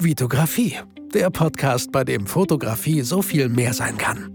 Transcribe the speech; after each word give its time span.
Vitografie, 0.00 0.76
der 1.12 1.28
Podcast, 1.28 1.90
bei 1.90 2.04
dem 2.04 2.28
Fotografie 2.28 3.02
so 3.02 3.20
viel 3.20 3.48
mehr 3.48 3.74
sein 3.74 3.98
kann. 3.98 4.30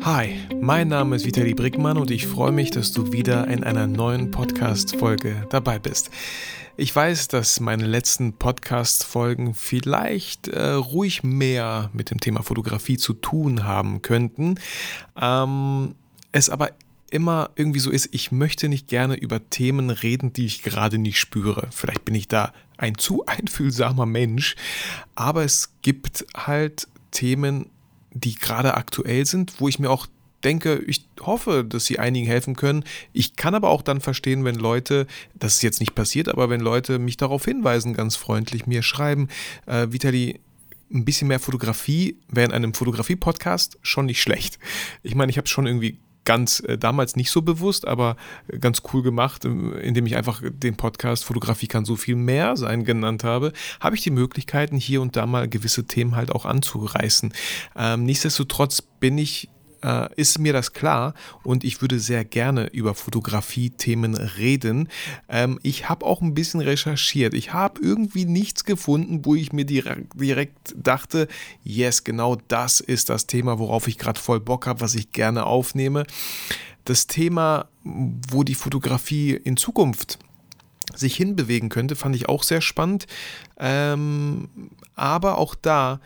Hi, 0.00 0.36
mein 0.60 0.86
Name 0.86 1.16
ist 1.16 1.26
Vitali 1.26 1.54
Brickmann 1.54 1.98
und 1.98 2.12
ich 2.12 2.28
freue 2.28 2.52
mich, 2.52 2.70
dass 2.70 2.92
du 2.92 3.10
wieder 3.10 3.48
in 3.48 3.64
einer 3.64 3.88
neuen 3.88 4.30
Podcast-Folge 4.30 5.48
dabei 5.50 5.80
bist. 5.80 6.10
Ich 6.76 6.94
weiß, 6.94 7.26
dass 7.26 7.58
meine 7.58 7.84
letzten 7.84 8.34
Podcast-Folgen 8.34 9.54
vielleicht 9.54 10.46
äh, 10.46 10.70
ruhig 10.70 11.24
mehr 11.24 11.90
mit 11.92 12.12
dem 12.12 12.20
Thema 12.20 12.44
Fotografie 12.44 12.96
zu 12.96 13.14
tun 13.14 13.64
haben 13.64 14.02
könnten. 14.02 14.60
Ähm, 15.20 15.96
es 16.30 16.48
aber 16.48 16.70
immer 17.14 17.50
irgendwie 17.54 17.78
so 17.78 17.92
ist, 17.92 18.08
ich 18.10 18.32
möchte 18.32 18.68
nicht 18.68 18.88
gerne 18.88 19.14
über 19.14 19.48
Themen 19.48 19.90
reden, 19.90 20.32
die 20.32 20.46
ich 20.46 20.64
gerade 20.64 20.98
nicht 20.98 21.20
spüre. 21.20 21.68
Vielleicht 21.70 22.04
bin 22.04 22.16
ich 22.16 22.26
da 22.26 22.52
ein 22.76 22.98
zu 22.98 23.24
einfühlsamer 23.26 24.04
Mensch, 24.04 24.56
aber 25.14 25.44
es 25.44 25.72
gibt 25.82 26.26
halt 26.36 26.88
Themen, 27.12 27.70
die 28.10 28.34
gerade 28.34 28.74
aktuell 28.74 29.26
sind, 29.26 29.60
wo 29.60 29.68
ich 29.68 29.78
mir 29.78 29.90
auch 29.90 30.08
denke, 30.42 30.82
ich 30.86 31.06
hoffe, 31.20 31.64
dass 31.64 31.86
sie 31.86 32.00
einigen 32.00 32.26
helfen 32.26 32.56
können. 32.56 32.84
Ich 33.12 33.36
kann 33.36 33.54
aber 33.54 33.70
auch 33.70 33.82
dann 33.82 34.00
verstehen, 34.00 34.44
wenn 34.44 34.56
Leute, 34.56 35.06
das 35.34 35.54
ist 35.54 35.62
jetzt 35.62 35.80
nicht 35.80 35.94
passiert, 35.94 36.28
aber 36.28 36.50
wenn 36.50 36.60
Leute 36.60 36.98
mich 36.98 37.16
darauf 37.16 37.44
hinweisen, 37.44 37.94
ganz 37.94 38.16
freundlich 38.16 38.66
mir 38.66 38.82
schreiben, 38.82 39.28
äh, 39.66 39.86
Vitali, 39.90 40.40
ein 40.92 41.04
bisschen 41.04 41.28
mehr 41.28 41.40
Fotografie 41.40 42.18
wäre 42.28 42.46
in 42.46 42.52
einem 42.52 42.74
Fotografie-Podcast 42.74 43.78
schon 43.82 44.06
nicht 44.06 44.20
schlecht. 44.20 44.58
Ich 45.02 45.14
meine, 45.14 45.30
ich 45.30 45.38
habe 45.38 45.48
schon 45.48 45.66
irgendwie 45.66 45.98
ganz 46.24 46.60
äh, 46.60 46.78
damals 46.78 47.16
nicht 47.16 47.30
so 47.30 47.42
bewusst, 47.42 47.86
aber 47.86 48.16
ganz 48.60 48.82
cool 48.92 49.02
gemacht, 49.02 49.44
ähm, 49.44 49.74
indem 49.76 50.06
ich 50.06 50.16
einfach 50.16 50.42
den 50.44 50.76
Podcast 50.76 51.24
Fotografie 51.24 51.66
kann 51.66 51.84
so 51.84 51.96
viel 51.96 52.16
mehr 52.16 52.56
sein 52.56 52.84
genannt 52.84 53.24
habe, 53.24 53.52
habe 53.80 53.96
ich 53.96 54.02
die 54.02 54.10
Möglichkeiten, 54.10 54.76
hier 54.76 55.02
und 55.02 55.16
da 55.16 55.26
mal 55.26 55.48
gewisse 55.48 55.84
Themen 55.84 56.16
halt 56.16 56.32
auch 56.32 56.44
anzureißen. 56.44 57.32
Ähm, 57.76 58.04
nichtsdestotrotz 58.04 58.82
bin 58.82 59.18
ich 59.18 59.48
äh, 59.84 60.08
ist 60.16 60.38
mir 60.38 60.52
das 60.52 60.72
klar 60.72 61.14
und 61.42 61.62
ich 61.62 61.80
würde 61.80 62.00
sehr 62.00 62.24
gerne 62.24 62.68
über 62.68 62.94
Fotografie-Themen 62.94 64.14
reden. 64.14 64.88
Ähm, 65.28 65.60
ich 65.62 65.88
habe 65.88 66.06
auch 66.06 66.22
ein 66.22 66.34
bisschen 66.34 66.60
recherchiert. 66.60 67.34
Ich 67.34 67.52
habe 67.52 67.80
irgendwie 67.82 68.24
nichts 68.24 68.64
gefunden, 68.64 69.24
wo 69.24 69.34
ich 69.34 69.52
mir 69.52 69.66
direkt, 69.66 70.74
dachte, 70.76 71.28
yes, 71.62 72.04
genau 72.04 72.36
das 72.48 72.80
ist 72.80 73.10
das 73.10 73.26
Thema, 73.26 73.58
worauf 73.58 73.86
ich 73.86 73.98
gerade 73.98 74.18
voll 74.18 74.40
Bock 74.40 74.66
habe, 74.66 74.80
was 74.80 74.94
ich 74.94 75.12
gerne 75.12 75.44
aufnehme. 75.44 76.04
Das 76.84 77.06
Thema, 77.06 77.68
wo 77.82 78.42
die 78.42 78.54
Fotografie 78.54 79.32
in 79.32 79.56
Zukunft 79.56 80.18
sich 80.94 81.16
hinbewegen 81.16 81.68
könnte, 81.68 81.96
fand 81.96 82.14
ich 82.16 82.28
auch 82.28 82.42
sehr 82.42 82.60
spannend. 82.60 83.06
Ähm, 83.58 84.48
aber 84.94 85.38
auch 85.38 85.54
da, 85.54 86.00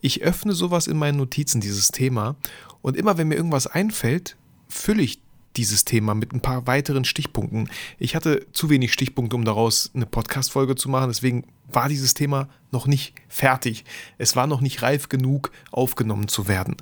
ich 0.00 0.22
öffne 0.22 0.52
sowas 0.52 0.86
in 0.86 0.96
meinen 0.96 1.18
Notizen, 1.18 1.60
dieses 1.60 1.88
Thema, 1.88 2.36
und 2.82 2.96
immer 2.96 3.18
wenn 3.18 3.28
mir 3.28 3.36
irgendwas 3.36 3.66
einfällt, 3.66 4.36
fülle 4.68 5.02
ich 5.02 5.20
dieses 5.56 5.84
Thema 5.84 6.14
mit 6.14 6.32
ein 6.32 6.40
paar 6.40 6.66
weiteren 6.66 7.04
Stichpunkten. 7.04 7.70
Ich 7.98 8.14
hatte 8.14 8.46
zu 8.52 8.68
wenig 8.68 8.92
Stichpunkte, 8.92 9.36
um 9.36 9.44
daraus 9.44 9.90
eine 9.94 10.06
Podcast-Folge 10.06 10.76
zu 10.76 10.88
machen, 10.88 11.08
deswegen 11.08 11.44
war 11.68 11.88
dieses 11.88 12.14
Thema 12.14 12.48
noch 12.70 12.86
nicht 12.86 13.14
fertig. 13.28 13.84
Es 14.18 14.36
war 14.36 14.46
noch 14.46 14.60
nicht 14.60 14.82
reif 14.82 15.08
genug, 15.08 15.50
aufgenommen 15.72 16.28
zu 16.28 16.46
werden. 16.46 16.76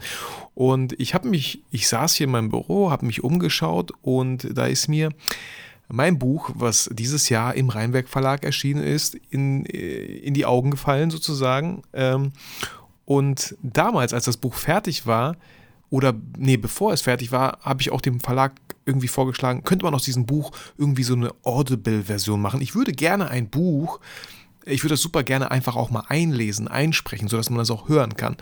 Und 0.55 0.98
ich 1.01 1.15
habe 1.15 1.29
mich, 1.29 1.62
ich 1.70 1.89
saß 1.89 2.15
hier 2.15 2.27
in 2.27 2.33
meinem 2.33 2.51
Büro, 2.51 2.91
habe 2.91 3.07
mich 3.07 3.23
umgeschaut 3.23 3.92
und 4.03 4.48
da 4.57 4.67
ist 4.67 4.89
mir 4.89 5.11
mein 5.89 6.19
Buch, 6.19 6.51
was 6.55 6.91
dieses 6.92 7.29
Jahr 7.29 7.55
im 7.55 7.69
Rheinwerk 7.69 8.09
Verlag 8.09 8.45
erschienen 8.45 8.83
ist, 8.83 9.15
in, 9.31 9.65
in 9.65 10.35
die 10.35 10.47
Augen 10.47 10.70
gefallen 10.70 11.11
sozusagen. 11.11 11.83
Ähm, 11.92 12.33
und 13.05 13.56
damals, 13.62 14.12
als 14.12 14.24
das 14.24 14.36
Buch 14.36 14.55
fertig 14.55 15.06
war, 15.06 15.36
oder, 15.90 16.14
nee, 16.36 16.56
bevor 16.56 16.92
es 16.92 17.02
fertig 17.02 17.30
war, 17.30 17.58
habe 17.61 17.80
ich 17.80 17.92
auch 17.92 18.01
dem 18.01 18.20
Verlag 18.20 18.52
irgendwie 18.84 19.08
vorgeschlagen, 19.08 19.64
könnte 19.64 19.84
man 19.84 19.95
aus 19.95 20.05
diesem 20.05 20.27
Buch 20.27 20.51
irgendwie 20.77 21.05
so 21.05 21.14
eine 21.14 21.33
Audible-Version 21.45 22.40
machen. 22.40 22.61
Ich 22.61 22.74
würde 22.74 22.92
gerne 22.92 23.29
ein 23.29 23.48
Buch, 23.48 24.01
ich 24.67 24.83
würde 24.83 24.95
das 24.95 25.02
super 25.02 25.23
gerne 25.23 25.51
einfach 25.51 25.77
auch 25.77 25.90
mal 25.90 26.05
einlesen, 26.08 26.68
einsprechen, 26.68 27.29
sodass 27.29 27.51
man 27.51 27.58
das 27.58 27.70
auch 27.70 27.89
hören 27.89 28.17
kann. 28.17 28.36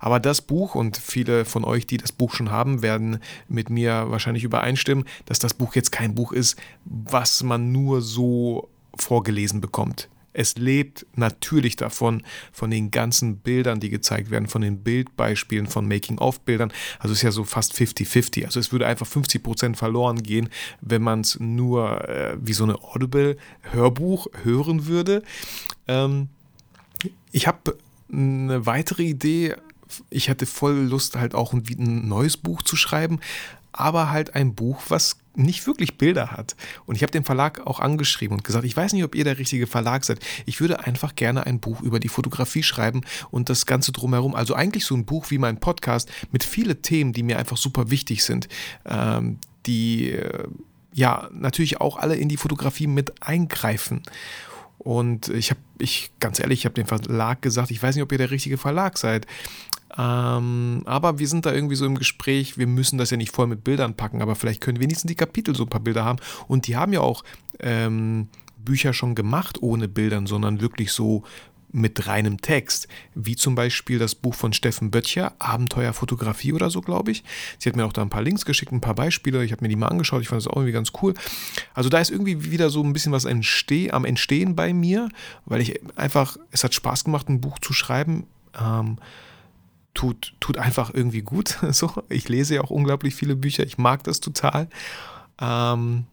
Aber 0.00 0.20
das 0.20 0.42
Buch, 0.42 0.74
und 0.74 0.96
viele 0.96 1.44
von 1.44 1.64
euch, 1.64 1.86
die 1.86 1.96
das 1.96 2.12
Buch 2.12 2.34
schon 2.34 2.50
haben, 2.50 2.82
werden 2.82 3.20
mit 3.48 3.70
mir 3.70 4.10
wahrscheinlich 4.10 4.44
übereinstimmen, 4.44 5.04
dass 5.26 5.38
das 5.38 5.54
Buch 5.54 5.74
jetzt 5.74 5.92
kein 5.92 6.14
Buch 6.14 6.32
ist, 6.32 6.58
was 6.84 7.42
man 7.42 7.72
nur 7.72 8.02
so 8.02 8.68
vorgelesen 8.96 9.60
bekommt. 9.60 10.08
Es 10.38 10.56
lebt 10.56 11.04
natürlich 11.16 11.74
davon, 11.74 12.22
von 12.52 12.70
den 12.70 12.92
ganzen 12.92 13.38
Bildern, 13.38 13.80
die 13.80 13.90
gezeigt 13.90 14.30
werden, 14.30 14.46
von 14.46 14.62
den 14.62 14.84
Bildbeispielen, 14.84 15.66
von 15.66 15.88
Making-of-Bildern. 15.88 16.72
Also 17.00 17.10
es 17.12 17.18
ist 17.18 17.22
ja 17.22 17.32
so 17.32 17.42
fast 17.42 17.74
50-50. 17.74 18.44
Also 18.44 18.60
es 18.60 18.70
würde 18.70 18.86
einfach 18.86 19.08
50 19.08 19.42
Prozent 19.42 19.76
verloren 19.76 20.22
gehen, 20.22 20.48
wenn 20.80 21.02
man 21.02 21.22
es 21.22 21.40
nur 21.40 22.08
äh, 22.08 22.36
wie 22.40 22.52
so 22.52 22.62
eine 22.62 22.80
Audible-Hörbuch 22.80 24.28
hören 24.44 24.86
würde. 24.86 25.24
Ähm, 25.88 26.28
ich 27.32 27.48
habe 27.48 27.76
eine 28.12 28.64
weitere 28.64 29.02
Idee. 29.02 29.56
Ich 30.08 30.30
hatte 30.30 30.46
voll 30.46 30.76
Lust, 30.76 31.16
halt 31.16 31.34
auch 31.34 31.52
ein, 31.52 31.64
ein 31.68 32.06
neues 32.06 32.36
Buch 32.36 32.62
zu 32.62 32.76
schreiben, 32.76 33.18
aber 33.72 34.12
halt 34.12 34.36
ein 34.36 34.54
Buch, 34.54 34.82
was 34.86 35.16
nicht 35.38 35.66
wirklich 35.66 35.98
Bilder 35.98 36.32
hat. 36.32 36.56
Und 36.86 36.96
ich 36.96 37.02
habe 37.02 37.12
den 37.12 37.24
Verlag 37.24 37.66
auch 37.66 37.80
angeschrieben 37.80 38.36
und 38.36 38.44
gesagt, 38.44 38.64
ich 38.64 38.76
weiß 38.76 38.92
nicht, 38.92 39.04
ob 39.04 39.14
ihr 39.14 39.24
der 39.24 39.38
richtige 39.38 39.66
Verlag 39.66 40.04
seid. 40.04 40.20
Ich 40.46 40.60
würde 40.60 40.84
einfach 40.84 41.14
gerne 41.14 41.46
ein 41.46 41.60
Buch 41.60 41.80
über 41.80 42.00
die 42.00 42.08
Fotografie 42.08 42.62
schreiben 42.62 43.02
und 43.30 43.48
das 43.48 43.66
Ganze 43.66 43.92
drumherum. 43.92 44.34
Also 44.34 44.54
eigentlich 44.54 44.84
so 44.84 44.94
ein 44.94 45.04
Buch 45.04 45.30
wie 45.30 45.38
mein 45.38 45.60
Podcast 45.60 46.10
mit 46.32 46.44
vielen 46.44 46.82
Themen, 46.82 47.12
die 47.12 47.22
mir 47.22 47.38
einfach 47.38 47.56
super 47.56 47.90
wichtig 47.90 48.24
sind, 48.24 48.48
ähm, 48.84 49.38
die 49.66 50.12
äh, 50.12 50.48
ja 50.92 51.28
natürlich 51.32 51.80
auch 51.80 51.96
alle 51.96 52.16
in 52.16 52.28
die 52.28 52.36
Fotografie 52.36 52.86
mit 52.86 53.22
eingreifen. 53.22 54.02
Und 54.78 55.28
ich 55.28 55.50
habe, 55.50 55.60
ich 55.78 56.10
ganz 56.20 56.38
ehrlich, 56.38 56.60
ich 56.60 56.64
habe 56.64 56.74
dem 56.74 56.86
Verlag 56.86 57.42
gesagt, 57.42 57.70
ich 57.70 57.82
weiß 57.82 57.94
nicht, 57.94 58.02
ob 58.02 58.12
ihr 58.12 58.18
der 58.18 58.30
richtige 58.30 58.58
Verlag 58.58 58.96
seid. 58.96 59.26
Ähm, 59.96 60.82
aber 60.84 61.18
wir 61.18 61.28
sind 61.28 61.46
da 61.46 61.52
irgendwie 61.52 61.76
so 61.76 61.86
im 61.86 61.96
Gespräch, 61.96 62.58
wir 62.58 62.66
müssen 62.66 62.98
das 62.98 63.10
ja 63.10 63.16
nicht 63.16 63.32
voll 63.32 63.46
mit 63.46 63.64
Bildern 63.64 63.94
packen, 63.94 64.20
aber 64.20 64.34
vielleicht 64.34 64.60
können 64.60 64.80
wenigstens 64.80 65.08
die 65.08 65.14
Kapitel 65.14 65.56
so 65.56 65.64
ein 65.64 65.70
paar 65.70 65.80
Bilder 65.80 66.04
haben. 66.04 66.18
Und 66.46 66.66
die 66.66 66.76
haben 66.76 66.92
ja 66.92 67.00
auch 67.00 67.24
ähm, 67.60 68.28
Bücher 68.58 68.92
schon 68.92 69.14
gemacht 69.14 69.62
ohne 69.62 69.88
Bildern, 69.88 70.26
sondern 70.26 70.60
wirklich 70.60 70.92
so 70.92 71.24
mit 71.70 72.06
reinem 72.06 72.40
Text, 72.40 72.88
wie 73.14 73.36
zum 73.36 73.54
Beispiel 73.54 73.98
das 73.98 74.14
Buch 74.14 74.34
von 74.34 74.52
Steffen 74.52 74.90
Böttcher, 74.90 75.34
Abenteuerfotografie 75.38 76.52
oder 76.52 76.70
so, 76.70 76.80
glaube 76.80 77.10
ich. 77.10 77.24
Sie 77.58 77.68
hat 77.68 77.76
mir 77.76 77.84
auch 77.84 77.92
da 77.92 78.02
ein 78.02 78.10
paar 78.10 78.22
Links 78.22 78.44
geschickt, 78.44 78.72
ein 78.72 78.80
paar 78.80 78.94
Beispiele, 78.94 79.44
ich 79.44 79.52
habe 79.52 79.62
mir 79.62 79.68
die 79.68 79.76
mal 79.76 79.88
angeschaut, 79.88 80.22
ich 80.22 80.28
fand 80.28 80.40
das 80.40 80.48
auch 80.48 80.56
irgendwie 80.56 80.72
ganz 80.72 80.92
cool. 81.02 81.14
Also 81.74 81.90
da 81.90 81.98
ist 81.98 82.10
irgendwie 82.10 82.50
wieder 82.50 82.70
so 82.70 82.82
ein 82.82 82.92
bisschen 82.92 83.12
was 83.12 83.26
entsteh 83.26 83.90
am 83.90 84.04
Entstehen 84.04 84.56
bei 84.56 84.72
mir, 84.72 85.08
weil 85.44 85.60
ich 85.60 85.80
einfach, 85.96 86.36
es 86.50 86.64
hat 86.64 86.74
Spaß 86.74 87.04
gemacht, 87.04 87.28
ein 87.28 87.40
Buch 87.40 87.58
zu 87.58 87.72
schreiben. 87.72 88.26
Ähm, 88.58 88.96
tut, 89.98 90.34
tut 90.38 90.58
einfach 90.58 90.94
irgendwie 90.94 91.22
gut. 91.22 91.58
So, 91.72 91.90
ich 92.08 92.28
lese 92.28 92.54
ja 92.54 92.60
auch 92.62 92.70
unglaublich 92.70 93.14
viele 93.14 93.34
Bücher, 93.34 93.64
ich 93.64 93.78
mag 93.78 94.04
das 94.04 94.20
total. 94.20 94.68
Ähm, 95.40 96.04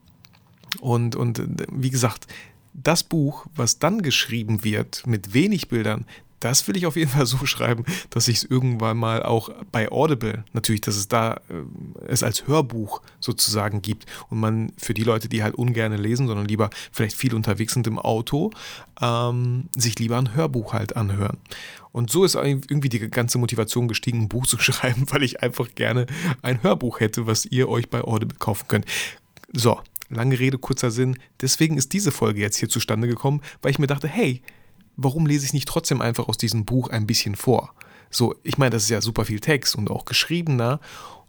und, 0.81 1.15
und 1.15 1.43
wie 1.71 1.91
gesagt, 1.91 2.27
das 2.73 3.03
Buch, 3.03 3.45
was 3.55 3.79
dann 3.79 4.01
geschrieben 4.01 4.63
wird 4.63 5.05
mit 5.05 5.33
wenig 5.33 5.69
Bildern, 5.69 6.05
das 6.45 6.67
will 6.67 6.77
ich 6.77 6.85
auf 6.85 6.95
jeden 6.95 7.09
Fall 7.09 7.25
so 7.25 7.43
schreiben, 7.45 7.85
dass 8.11 8.27
ich 8.27 8.37
es 8.37 8.43
irgendwann 8.43 8.97
mal 8.97 9.23
auch 9.23 9.49
bei 9.71 9.91
Audible, 9.91 10.43
natürlich, 10.53 10.81
dass 10.81 10.95
es 10.95 11.07
da 11.07 11.41
äh, 11.49 12.07
es 12.07 12.21
als 12.21 12.47
Hörbuch 12.47 13.01
sozusagen 13.19 13.81
gibt 13.81 14.05
und 14.29 14.39
man 14.39 14.71
für 14.77 14.93
die 14.93 15.03
Leute, 15.03 15.27
die 15.27 15.41
halt 15.41 15.55
ungern 15.55 15.93
lesen, 15.93 16.27
sondern 16.27 16.47
lieber 16.47 16.69
vielleicht 16.91 17.15
viel 17.15 17.33
unterwegs 17.33 17.73
sind 17.73 17.87
im 17.87 17.97
Auto, 17.97 18.51
ähm, 19.01 19.69
sich 19.75 19.97
lieber 19.97 20.19
ein 20.19 20.35
Hörbuch 20.35 20.73
halt 20.73 20.95
anhören. 20.95 21.37
Und 21.91 22.11
so 22.11 22.23
ist 22.23 22.35
irgendwie 22.35 22.89
die 22.89 23.09
ganze 23.09 23.39
Motivation 23.39 23.87
gestiegen, 23.87 24.21
ein 24.21 24.29
Buch 24.29 24.45
zu 24.45 24.57
schreiben, 24.59 25.07
weil 25.09 25.23
ich 25.23 25.41
einfach 25.41 25.73
gerne 25.73 26.05
ein 26.43 26.61
Hörbuch 26.61 26.99
hätte, 26.99 27.25
was 27.25 27.45
ihr 27.45 27.69
euch 27.69 27.89
bei 27.89 28.03
Audible 28.03 28.37
kaufen 28.37 28.67
könnt. 28.67 28.85
So, 29.51 29.79
lange 30.09 30.37
Rede, 30.37 30.59
kurzer 30.59 30.91
Sinn. 30.91 31.17
Deswegen 31.41 31.77
ist 31.77 31.91
diese 31.93 32.11
Folge 32.11 32.41
jetzt 32.41 32.57
hier 32.57 32.69
zustande 32.69 33.07
gekommen, 33.07 33.41
weil 33.63 33.71
ich 33.71 33.79
mir 33.79 33.87
dachte, 33.87 34.07
hey, 34.07 34.43
warum 34.97 35.25
lese 35.25 35.45
ich 35.45 35.53
nicht 35.53 35.67
trotzdem 35.67 36.01
einfach 36.01 36.27
aus 36.27 36.37
diesem 36.37 36.65
Buch 36.65 36.89
ein 36.89 37.07
bisschen 37.07 37.35
vor? 37.35 37.73
So, 38.09 38.35
ich 38.43 38.57
meine, 38.57 38.71
das 38.71 38.83
ist 38.83 38.89
ja 38.89 39.01
super 39.01 39.25
viel 39.25 39.39
Text 39.39 39.75
und 39.75 39.89
auch 39.89 40.05
geschriebener 40.05 40.79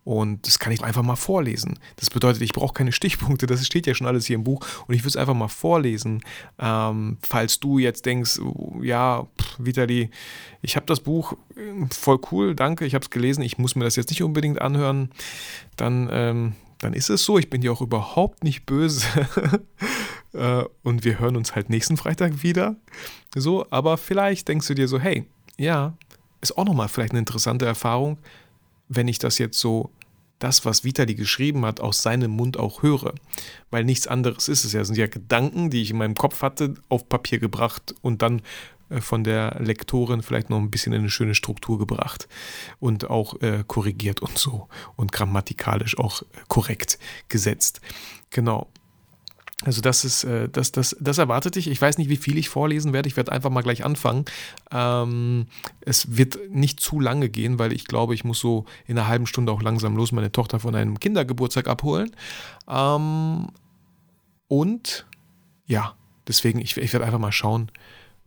und 0.06 0.46
das 0.46 0.60
kann 0.60 0.72
ich 0.72 0.84
einfach 0.84 1.02
mal 1.02 1.16
vorlesen. 1.16 1.80
Das 1.96 2.10
bedeutet, 2.10 2.40
ich 2.40 2.52
brauche 2.52 2.72
keine 2.72 2.92
Stichpunkte, 2.92 3.48
das 3.48 3.66
steht 3.66 3.88
ja 3.88 3.94
schon 3.94 4.06
alles 4.06 4.26
hier 4.26 4.36
im 4.36 4.44
Buch 4.44 4.64
und 4.86 4.94
ich 4.94 5.00
würde 5.00 5.08
es 5.08 5.16
einfach 5.16 5.34
mal 5.34 5.48
vorlesen. 5.48 6.22
Ähm, 6.60 7.18
falls 7.22 7.58
du 7.58 7.78
jetzt 7.78 8.06
denkst, 8.06 8.38
ja, 8.82 9.26
Vitali, 9.58 10.10
ich 10.62 10.76
habe 10.76 10.86
das 10.86 11.00
Buch 11.00 11.32
äh, 11.56 11.86
voll 11.92 12.20
cool, 12.30 12.54
danke, 12.54 12.86
ich 12.86 12.94
habe 12.94 13.02
es 13.02 13.10
gelesen, 13.10 13.42
ich 13.42 13.58
muss 13.58 13.74
mir 13.74 13.82
das 13.82 13.96
jetzt 13.96 14.10
nicht 14.10 14.22
unbedingt 14.22 14.62
anhören, 14.62 15.10
dann, 15.74 16.08
ähm, 16.12 16.52
dann 16.78 16.92
ist 16.92 17.10
es 17.10 17.24
so. 17.24 17.36
Ich 17.36 17.50
bin 17.50 17.62
dir 17.62 17.72
auch 17.72 17.80
überhaupt 17.80 18.44
nicht 18.44 18.64
böse. 18.64 19.04
Äh, 20.36 20.64
und 20.82 21.04
wir 21.04 21.18
hören 21.18 21.36
uns 21.36 21.54
halt 21.54 21.70
nächsten 21.70 21.96
Freitag 21.96 22.42
wieder. 22.42 22.76
So, 23.34 23.66
aber 23.70 23.96
vielleicht 23.96 24.48
denkst 24.48 24.66
du 24.68 24.74
dir 24.74 24.88
so, 24.88 24.98
hey, 24.98 25.26
ja, 25.58 25.94
ist 26.40 26.56
auch 26.56 26.64
nochmal 26.64 26.88
vielleicht 26.88 27.12
eine 27.12 27.20
interessante 27.20 27.66
Erfahrung, 27.66 28.18
wenn 28.88 29.08
ich 29.08 29.18
das 29.18 29.38
jetzt 29.38 29.58
so 29.58 29.90
das, 30.38 30.64
was 30.64 30.84
Vitali 30.84 31.14
geschrieben 31.14 31.64
hat, 31.64 31.80
aus 31.80 32.02
seinem 32.02 32.30
Mund 32.30 32.58
auch 32.58 32.82
höre. 32.82 33.14
Weil 33.70 33.84
nichts 33.84 34.06
anderes 34.06 34.48
ist 34.48 34.64
es 34.64 34.72
ja. 34.72 34.82
Es 34.82 34.88
sind 34.88 34.98
ja 34.98 35.06
Gedanken, 35.06 35.70
die 35.70 35.82
ich 35.82 35.90
in 35.90 35.96
meinem 35.96 36.14
Kopf 36.14 36.42
hatte, 36.42 36.74
auf 36.88 37.08
Papier 37.08 37.38
gebracht 37.38 37.94
und 38.02 38.20
dann 38.20 38.42
äh, 38.90 39.00
von 39.00 39.24
der 39.24 39.56
Lektorin 39.60 40.22
vielleicht 40.22 40.50
noch 40.50 40.58
ein 40.58 40.70
bisschen 40.70 40.92
in 40.92 41.00
eine 41.00 41.10
schöne 41.10 41.34
Struktur 41.34 41.78
gebracht 41.78 42.28
und 42.80 43.08
auch 43.08 43.40
äh, 43.40 43.64
korrigiert 43.66 44.20
und 44.20 44.38
so 44.38 44.68
und 44.96 45.10
grammatikalisch 45.10 45.98
auch 45.98 46.22
äh, 46.22 46.26
korrekt 46.48 46.98
gesetzt. 47.28 47.80
Genau. 48.30 48.68
Also 49.64 49.80
das 49.80 50.04
ist, 50.04 50.24
äh, 50.24 50.50
das, 50.50 50.70
das, 50.70 50.94
das 51.00 51.16
erwartet 51.16 51.54
dich. 51.54 51.68
Ich 51.68 51.80
weiß 51.80 51.96
nicht, 51.96 52.10
wie 52.10 52.18
viel 52.18 52.36
ich 52.36 52.50
vorlesen 52.50 52.92
werde. 52.92 53.08
Ich 53.08 53.16
werde 53.16 53.32
einfach 53.32 53.48
mal 53.48 53.62
gleich 53.62 53.84
anfangen. 53.84 54.26
Ähm, 54.70 55.46
es 55.80 56.16
wird 56.16 56.38
nicht 56.50 56.80
zu 56.80 57.00
lange 57.00 57.30
gehen, 57.30 57.58
weil 57.58 57.72
ich 57.72 57.86
glaube, 57.86 58.14
ich 58.14 58.22
muss 58.22 58.38
so 58.38 58.66
in 58.86 58.98
einer 58.98 59.08
halben 59.08 59.26
Stunde 59.26 59.52
auch 59.52 59.62
langsam 59.62 59.96
los 59.96 60.12
meine 60.12 60.30
Tochter 60.30 60.60
von 60.60 60.74
einem 60.74 61.00
Kindergeburtstag 61.00 61.68
abholen. 61.68 62.14
Ähm, 62.68 63.48
und 64.48 65.06
ja, 65.66 65.94
deswegen, 66.28 66.60
ich, 66.60 66.76
ich 66.76 66.92
werde 66.92 67.06
einfach 67.06 67.18
mal 67.18 67.32
schauen, 67.32 67.70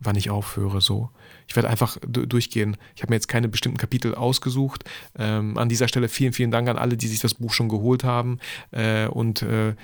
wann 0.00 0.16
ich 0.16 0.30
aufhöre. 0.30 0.80
So. 0.80 1.10
Ich 1.50 1.56
werde 1.56 1.68
einfach 1.68 1.96
durchgehen. 2.06 2.76
Ich 2.94 3.02
habe 3.02 3.10
mir 3.10 3.16
jetzt 3.16 3.26
keine 3.26 3.48
bestimmten 3.48 3.76
Kapitel 3.76 4.14
ausgesucht. 4.14 4.84
Ähm, 5.18 5.58
an 5.58 5.68
dieser 5.68 5.88
Stelle 5.88 6.08
vielen, 6.08 6.32
vielen 6.32 6.52
Dank 6.52 6.68
an 6.68 6.78
alle, 6.78 6.96
die 6.96 7.08
sich 7.08 7.18
das 7.18 7.34
Buch 7.34 7.52
schon 7.52 7.68
geholt 7.68 8.04
haben. 8.04 8.38
Äh, 8.70 9.08
und 9.08 9.42
äh, 9.42 9.74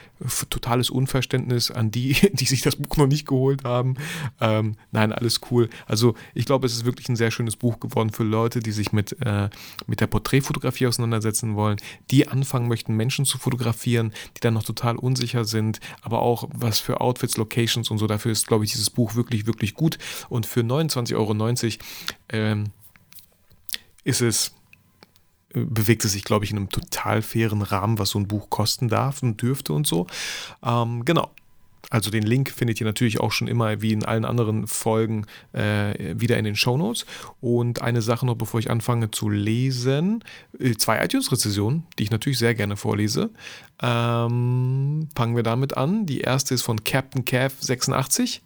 totales 0.48 0.90
Unverständnis 0.90 1.72
an 1.72 1.90
die, 1.90 2.12
die 2.32 2.44
sich 2.44 2.62
das 2.62 2.76
Buch 2.76 2.96
noch 2.98 3.08
nicht 3.08 3.26
geholt 3.26 3.64
haben. 3.64 3.96
Ähm, 4.40 4.76
nein, 4.92 5.12
alles 5.12 5.40
cool. 5.50 5.68
Also 5.86 6.14
ich 6.34 6.46
glaube, 6.46 6.66
es 6.66 6.72
ist 6.72 6.84
wirklich 6.84 7.08
ein 7.08 7.16
sehr 7.16 7.32
schönes 7.32 7.56
Buch 7.56 7.80
geworden 7.80 8.10
für 8.10 8.22
Leute, 8.22 8.60
die 8.60 8.70
sich 8.70 8.92
mit, 8.92 9.16
äh, 9.22 9.50
mit 9.88 10.00
der 10.00 10.06
Porträtfotografie 10.06 10.86
auseinandersetzen 10.86 11.56
wollen, 11.56 11.78
die 12.12 12.28
anfangen 12.28 12.68
möchten, 12.68 12.94
Menschen 12.94 13.24
zu 13.24 13.38
fotografieren, 13.38 14.12
die 14.36 14.40
dann 14.40 14.54
noch 14.54 14.62
total 14.62 14.94
unsicher 14.94 15.44
sind, 15.44 15.80
aber 16.00 16.22
auch 16.22 16.48
was 16.52 16.78
für 16.78 17.00
Outfits, 17.00 17.36
Locations 17.36 17.90
und 17.90 17.98
so. 17.98 18.06
Dafür 18.06 18.30
ist, 18.30 18.46
glaube 18.46 18.64
ich, 18.64 18.70
dieses 18.70 18.90
Buch 18.90 19.16
wirklich, 19.16 19.46
wirklich 19.46 19.74
gut. 19.74 19.98
Und 20.28 20.46
für 20.46 20.60
29,90 20.60 21.16
Euro 21.16 21.32
ähm, 22.28 22.70
ist 24.04 24.22
es, 24.22 24.52
äh, 25.54 25.60
bewegt 25.60 26.04
es 26.04 26.12
sich, 26.12 26.24
glaube 26.24 26.44
ich, 26.44 26.50
in 26.50 26.56
einem 26.56 26.70
total 26.70 27.22
fairen 27.22 27.62
Rahmen, 27.62 27.98
was 27.98 28.10
so 28.10 28.18
ein 28.18 28.28
Buch 28.28 28.50
kosten 28.50 28.88
darf 28.88 29.22
und 29.22 29.42
dürfte 29.42 29.72
und 29.72 29.86
so. 29.86 30.06
Ähm, 30.62 31.04
genau. 31.04 31.30
Also 31.88 32.10
den 32.10 32.24
Link 32.24 32.50
findet 32.50 32.80
ihr 32.80 32.86
natürlich 32.86 33.20
auch 33.20 33.30
schon 33.30 33.46
immer 33.46 33.80
wie 33.80 33.92
in 33.92 34.04
allen 34.04 34.24
anderen 34.24 34.66
Folgen 34.66 35.26
äh, 35.52 35.94
wieder 36.18 36.36
in 36.36 36.44
den 36.44 36.56
Show 36.56 36.76
Notes. 36.76 37.06
Und 37.40 37.80
eine 37.80 38.02
Sache 38.02 38.26
noch, 38.26 38.34
bevor 38.34 38.58
ich 38.58 38.70
anfange 38.70 39.10
zu 39.12 39.28
lesen. 39.28 40.24
Äh, 40.58 40.74
zwei 40.74 41.04
iTunes-Rezessionen, 41.04 41.84
die 41.98 42.04
ich 42.04 42.10
natürlich 42.10 42.38
sehr 42.38 42.54
gerne 42.54 42.76
vorlese. 42.76 43.30
Ähm, 43.80 45.08
fangen 45.14 45.36
wir 45.36 45.44
damit 45.44 45.76
an. 45.76 46.06
Die 46.06 46.20
erste 46.20 46.54
ist 46.54 46.62
von 46.62 46.82
Captain 46.82 47.24
Cav 47.24 47.54
86. 47.60 48.42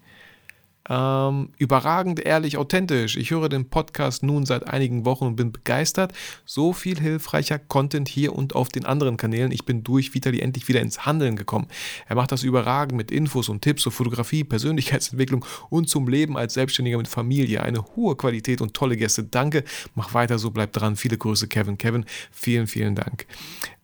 Ähm, 0.88 1.50
überragend, 1.58 2.20
ehrlich, 2.20 2.56
authentisch. 2.56 3.16
Ich 3.16 3.30
höre 3.30 3.48
den 3.48 3.68
Podcast 3.68 4.22
nun 4.22 4.46
seit 4.46 4.66
einigen 4.66 5.04
Wochen 5.04 5.26
und 5.26 5.36
bin 5.36 5.52
begeistert. 5.52 6.12
So 6.46 6.72
viel 6.72 6.98
hilfreicher 6.98 7.58
Content 7.58 8.08
hier 8.08 8.34
und 8.34 8.54
auf 8.54 8.70
den 8.70 8.86
anderen 8.86 9.16
Kanälen. 9.16 9.52
Ich 9.52 9.64
bin 9.64 9.84
durch 9.84 10.14
Vitali 10.14 10.40
endlich 10.40 10.68
wieder 10.68 10.80
ins 10.80 11.04
Handeln 11.04 11.36
gekommen. 11.36 11.68
Er 12.08 12.16
macht 12.16 12.32
das 12.32 12.42
überragend 12.42 12.96
mit 12.96 13.10
Infos 13.10 13.48
und 13.48 13.60
Tipps 13.60 13.82
zur 13.82 13.92
Fotografie, 13.92 14.42
Persönlichkeitsentwicklung 14.42 15.44
und 15.68 15.88
zum 15.88 16.08
Leben 16.08 16.36
als 16.36 16.54
Selbstständiger 16.54 16.96
mit 16.96 17.08
Familie. 17.08 17.62
Eine 17.62 17.84
hohe 17.94 18.16
Qualität 18.16 18.62
und 18.62 18.72
tolle 18.72 18.96
Gäste. 18.96 19.22
Danke. 19.22 19.64
Mach 19.94 20.14
weiter 20.14 20.38
so, 20.38 20.50
bleib 20.50 20.72
dran. 20.72 20.96
Viele 20.96 21.18
Grüße, 21.18 21.46
Kevin. 21.46 21.76
Kevin, 21.76 22.06
vielen, 22.30 22.66
vielen 22.66 22.94
Dank. 22.94 23.26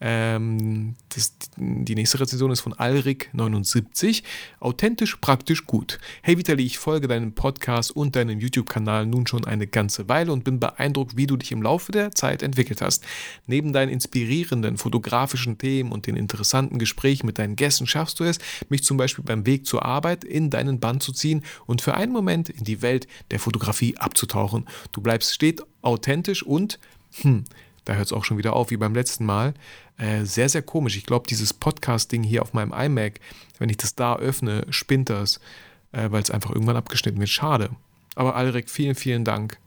Ähm, 0.00 0.94
das, 1.14 1.34
die 1.56 1.94
nächste 1.94 2.20
Rezension 2.20 2.50
ist 2.50 2.60
von 2.60 2.74
Alrik79. 2.74 4.22
Authentisch, 4.60 5.16
praktisch, 5.16 5.66
gut. 5.66 5.98
Hey 6.22 6.36
Vitali, 6.36 6.64
ich 6.64 6.78
verfolge 6.86 7.08
deinen 7.08 7.34
Podcast 7.34 7.90
und 7.90 8.14
deinen 8.14 8.38
YouTube-Kanal 8.38 9.06
nun 9.06 9.26
schon 9.26 9.44
eine 9.44 9.66
ganze 9.66 10.08
Weile 10.08 10.30
und 10.30 10.44
bin 10.44 10.60
beeindruckt, 10.60 11.16
wie 11.16 11.26
du 11.26 11.36
dich 11.36 11.50
im 11.50 11.60
Laufe 11.60 11.90
der 11.90 12.12
Zeit 12.12 12.44
entwickelt 12.44 12.80
hast. 12.80 13.02
Neben 13.48 13.72
deinen 13.72 13.88
inspirierenden 13.88 14.76
fotografischen 14.76 15.58
Themen 15.58 15.90
und 15.90 16.06
den 16.06 16.14
interessanten 16.14 16.78
Gesprächen 16.78 17.26
mit 17.26 17.40
deinen 17.40 17.56
Gästen 17.56 17.88
schaffst 17.88 18.20
du 18.20 18.24
es, 18.24 18.38
mich 18.68 18.84
zum 18.84 18.98
Beispiel 18.98 19.24
beim 19.24 19.46
Weg 19.46 19.66
zur 19.66 19.84
Arbeit 19.84 20.22
in 20.22 20.48
deinen 20.48 20.78
Bann 20.78 21.00
zu 21.00 21.12
ziehen 21.12 21.42
und 21.66 21.82
für 21.82 21.94
einen 21.94 22.12
Moment 22.12 22.50
in 22.50 22.62
die 22.62 22.82
Welt 22.82 23.08
der 23.32 23.40
Fotografie 23.40 23.96
abzutauchen. 23.96 24.68
Du 24.92 25.00
bleibst 25.00 25.34
stets 25.34 25.64
authentisch 25.82 26.44
und, 26.44 26.78
hm, 27.20 27.46
da 27.84 27.94
hört 27.94 28.06
es 28.06 28.12
auch 28.12 28.24
schon 28.24 28.38
wieder 28.38 28.52
auf, 28.52 28.70
wie 28.70 28.76
beim 28.76 28.94
letzten 28.94 29.26
Mal. 29.26 29.54
Äh, 29.98 30.24
sehr, 30.24 30.48
sehr 30.48 30.62
komisch. 30.62 30.96
Ich 30.96 31.06
glaube, 31.06 31.26
dieses 31.28 31.52
Podcast-Ding 31.52 32.22
hier 32.22 32.42
auf 32.42 32.52
meinem 32.52 32.72
iMac, 32.72 33.18
wenn 33.58 33.70
ich 33.70 33.76
das 33.76 33.96
da 33.96 34.14
öffne, 34.14 34.66
spinnt 34.70 35.10
das 35.10 35.40
äh, 35.92 36.10
weil 36.10 36.22
es 36.22 36.30
einfach 36.30 36.50
irgendwann 36.50 36.76
abgeschnitten 36.76 37.18
wird. 37.18 37.30
Schade. 37.30 37.70
Aber 38.14 38.36
Alrek, 38.36 38.70
vielen, 38.70 38.94
vielen 38.94 39.24
Dank. 39.24 39.58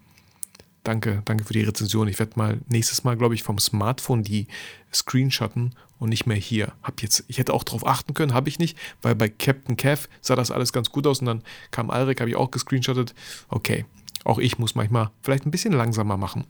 Danke, 0.83 1.21
danke 1.25 1.43
für 1.43 1.53
die 1.53 1.61
Rezension. 1.63 2.07
Ich 2.07 2.19
werde 2.19 2.33
mal 2.35 2.59
nächstes 2.67 3.03
Mal, 3.03 3.17
glaube 3.17 3.35
ich, 3.35 3.43
vom 3.43 3.59
Smartphone 3.59 4.23
die 4.23 4.47
screenshotten 4.93 5.75
und 5.99 6.09
nicht 6.09 6.25
mehr 6.25 6.37
hier. 6.37 6.73
Hab 6.81 7.01
jetzt, 7.01 7.25
ich 7.27 7.37
hätte 7.37 7.53
auch 7.53 7.63
darauf 7.63 7.85
achten 7.85 8.13
können, 8.13 8.33
habe 8.33 8.49
ich 8.49 8.59
nicht, 8.59 8.77
weil 9.01 9.13
bei 9.13 9.29
Captain 9.29 9.77
Kev 9.77 10.07
sah 10.21 10.35
das 10.35 10.51
alles 10.51 10.73
ganz 10.73 10.89
gut 10.89 11.05
aus 11.05 11.19
und 11.19 11.25
dann 11.25 11.43
kam 11.71 11.89
Alrek, 11.89 12.21
habe 12.21 12.29
ich 12.29 12.35
auch 12.35 12.49
gescreenshottet. 12.49 13.13
Okay, 13.49 13.85
auch 14.23 14.39
ich 14.39 14.57
muss 14.57 14.75
manchmal 14.75 15.11
vielleicht 15.21 15.45
ein 15.45 15.51
bisschen 15.51 15.73
langsamer 15.73 16.17
machen. 16.17 16.45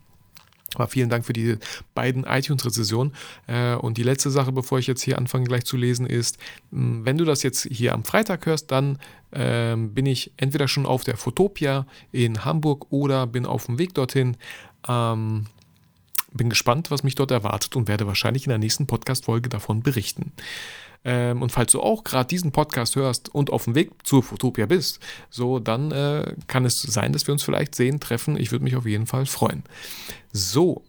Aber 0.75 0.87
vielen 0.87 1.09
Dank 1.09 1.25
für 1.25 1.33
die 1.33 1.57
beiden 1.95 2.23
iTunes-Rezessionen. 2.23 3.13
Äh, 3.47 3.75
und 3.75 3.97
die 3.97 4.03
letzte 4.03 4.29
Sache, 4.29 4.51
bevor 4.51 4.79
ich 4.79 4.87
jetzt 4.87 5.01
hier 5.01 5.17
anfange 5.17 5.45
gleich 5.45 5.65
zu 5.65 5.77
lesen, 5.77 6.05
ist, 6.05 6.37
hm, 6.71 7.05
wenn 7.05 7.17
du 7.17 7.25
das 7.25 7.43
jetzt 7.43 7.67
hier 7.71 7.93
am 7.93 8.03
Freitag 8.03 8.45
hörst, 8.45 8.71
dann 8.71 8.99
ähm, 9.31 9.93
bin 9.93 10.05
ich 10.05 10.31
entweder 10.37 10.67
schon 10.67 10.85
auf 10.85 11.03
der 11.03 11.17
Fotopia 11.17 11.85
in 12.11 12.45
Hamburg 12.45 12.87
oder 12.91 13.27
bin 13.27 13.45
auf 13.45 13.65
dem 13.65 13.79
Weg 13.79 13.93
dorthin. 13.93 14.37
Ähm, 14.87 15.47
bin 16.31 16.49
gespannt, 16.49 16.91
was 16.91 17.03
mich 17.03 17.15
dort 17.15 17.31
erwartet 17.31 17.75
und 17.75 17.87
werde 17.87 18.07
wahrscheinlich 18.07 18.45
in 18.45 18.49
der 18.49 18.59
nächsten 18.59 18.85
Podcast-Folge 18.85 19.49
davon 19.49 19.81
berichten. 19.81 20.31
Ähm, 21.05 21.41
und 21.41 21.51
falls 21.51 21.71
du 21.71 21.81
auch 21.81 22.03
gerade 22.03 22.27
diesen 22.27 22.51
Podcast 22.51 22.95
hörst 22.95 23.33
und 23.33 23.51
auf 23.51 23.65
dem 23.65 23.75
Weg 23.75 23.91
zur 24.03 24.23
Fotopia 24.23 24.65
bist, 24.65 24.99
so 25.29 25.59
dann 25.59 25.91
äh, 25.91 26.35
kann 26.47 26.65
es 26.65 26.81
sein, 26.81 27.13
dass 27.13 27.27
wir 27.27 27.31
uns 27.31 27.43
vielleicht 27.43 27.75
sehen, 27.75 27.99
treffen. 27.99 28.37
Ich 28.37 28.51
würde 28.51 28.63
mich 28.63 28.75
auf 28.75 28.85
jeden 28.85 29.07
Fall 29.07 29.25
freuen. 29.25 29.63
So, 30.31 30.83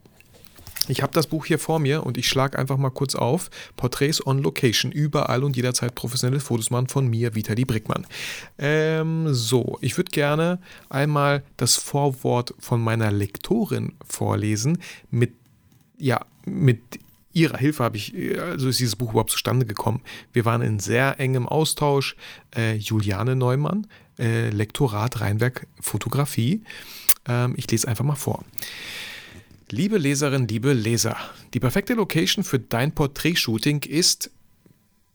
ich 0.88 1.02
habe 1.02 1.12
das 1.12 1.28
Buch 1.28 1.46
hier 1.46 1.58
vor 1.58 1.78
mir 1.78 2.04
und 2.04 2.18
ich 2.18 2.28
schlage 2.28 2.58
einfach 2.58 2.76
mal 2.76 2.90
kurz 2.90 3.14
auf. 3.14 3.50
Porträts 3.76 4.26
on 4.26 4.42
Location, 4.42 4.90
überall 4.90 5.44
und 5.44 5.56
jederzeit 5.56 5.94
professionelle 5.94 6.40
Fotos 6.40 6.70
machen 6.70 6.88
von 6.88 7.06
mir, 7.06 7.34
Vitali 7.34 7.64
Brickmann. 7.64 8.06
Ähm, 8.58 9.32
so, 9.32 9.78
ich 9.80 9.96
würde 9.96 10.10
gerne 10.10 10.58
einmal 10.88 11.44
das 11.56 11.76
Vorwort 11.76 12.54
von 12.58 12.80
meiner 12.80 13.12
Lektorin 13.12 13.92
vorlesen. 14.04 14.78
Mit, 15.10 15.32
ja, 15.98 16.24
mit 16.44 16.80
ihrer 17.32 17.58
Hilfe 17.58 17.84
habe 17.84 17.96
ich, 17.96 18.14
also 18.38 18.68
ist 18.68 18.80
dieses 18.80 18.96
Buch 18.96 19.10
überhaupt 19.10 19.30
zustande 19.30 19.66
gekommen. 19.66 20.02
Wir 20.32 20.44
waren 20.44 20.62
in 20.62 20.78
sehr 20.78 21.18
engem 21.20 21.48
Austausch. 21.48 22.16
Äh, 22.54 22.76
Juliane 22.76 23.36
Neumann, 23.36 23.86
äh, 24.18 24.50
Lektorat 24.50 25.20
Rheinwerk 25.20 25.66
Fotografie. 25.80 26.62
Ähm, 27.26 27.54
ich 27.56 27.70
lese 27.70 27.88
einfach 27.88 28.04
mal 28.04 28.16
vor. 28.16 28.44
Liebe 29.70 29.98
Leserin, 29.98 30.48
liebe 30.48 30.72
Leser, 30.72 31.16
die 31.54 31.60
perfekte 31.60 31.94
Location 31.94 32.42
für 32.42 32.58
dein 32.58 32.92
Porträtshooting 32.92 33.82
ist 33.82 34.30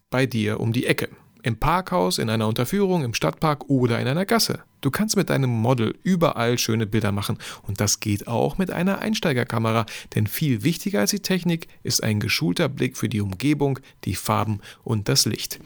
bei 0.09 0.25
dir 0.25 0.61
um 0.61 0.71
die 0.71 0.85
Ecke. 0.85 1.09
Im 1.45 1.57
Parkhaus, 1.57 2.17
in 2.17 2.31
einer 2.31 2.47
Unterführung, 2.47 3.03
im 3.03 3.13
Stadtpark 3.13 3.69
oder 3.69 3.99
in 3.99 4.07
einer 4.07 4.25
Gasse. 4.25 4.63
Du 4.81 4.89
kannst 4.89 5.15
mit 5.15 5.29
deinem 5.29 5.51
Model 5.51 5.93
überall 6.01 6.57
schöne 6.57 6.87
Bilder 6.87 7.11
machen 7.11 7.37
und 7.67 7.79
das 7.79 7.99
geht 7.99 8.27
auch 8.27 8.57
mit 8.57 8.71
einer 8.71 8.97
Einsteigerkamera, 8.97 9.85
denn 10.15 10.25
viel 10.25 10.63
wichtiger 10.63 11.01
als 11.01 11.11
die 11.11 11.19
Technik 11.19 11.67
ist 11.83 12.01
ein 12.01 12.19
geschulter 12.19 12.67
Blick 12.67 12.97
für 12.97 13.09
die 13.09 13.21
Umgebung, 13.21 13.77
die 14.05 14.15
Farben 14.15 14.59
und 14.83 15.07
das 15.07 15.27
Licht. 15.27 15.59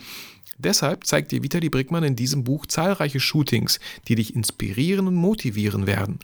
Deshalb 0.57 1.07
zeigt 1.07 1.31
dir 1.31 1.43
Vitali 1.43 1.69
Brickmann 1.69 2.03
in 2.03 2.17
diesem 2.17 2.43
Buch 2.43 2.65
zahlreiche 2.65 3.21
Shootings, 3.21 3.79
die 4.09 4.15
dich 4.15 4.36
inspirieren 4.36 5.07
und 5.07 5.15
motivieren 5.15 5.88
werden. 5.88 6.19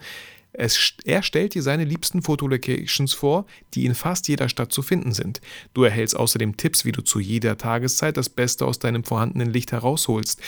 Es, 0.57 0.93
er 1.03 1.21
stellt 1.21 1.53
dir 1.53 1.61
seine 1.61 1.83
liebsten 1.83 2.21
Fotolocations 2.21 3.13
vor, 3.13 3.45
die 3.73 3.85
in 3.85 3.95
fast 3.95 4.27
jeder 4.27 4.49
Stadt 4.49 4.71
zu 4.71 4.81
finden 4.81 5.13
sind. 5.13 5.41
Du 5.73 5.83
erhältst 5.83 6.15
außerdem 6.15 6.57
Tipps, 6.57 6.85
wie 6.85 6.91
du 6.91 7.01
zu 7.01 7.19
jeder 7.19 7.57
Tageszeit 7.57 8.17
das 8.17 8.29
Beste 8.29 8.65
aus 8.65 8.79
deinem 8.79 9.03
vorhandenen 9.03 9.51
Licht 9.51 9.71
herausholst. 9.71 10.39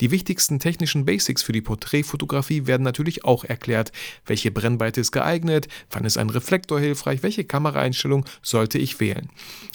Die 0.00 0.10
wichtigsten 0.10 0.58
technischen 0.58 1.04
Basics 1.04 1.42
für 1.42 1.52
die 1.52 1.60
Porträtfotografie 1.60 2.66
werden 2.66 2.82
natürlich 2.82 3.24
auch 3.26 3.44
erklärt. 3.44 3.92
Welche 4.24 4.50
Brennweite 4.50 5.02
ist 5.02 5.12
geeignet? 5.12 5.68
Wann 5.90 6.06
ist 6.06 6.16
ein 6.16 6.30
Reflektor 6.30 6.80
hilfreich? 6.80 7.22
Welche 7.22 7.44
Kameraeinstellung 7.44 8.24
sollte 8.42 8.78
ich 8.78 8.98
wählen? 8.98 9.28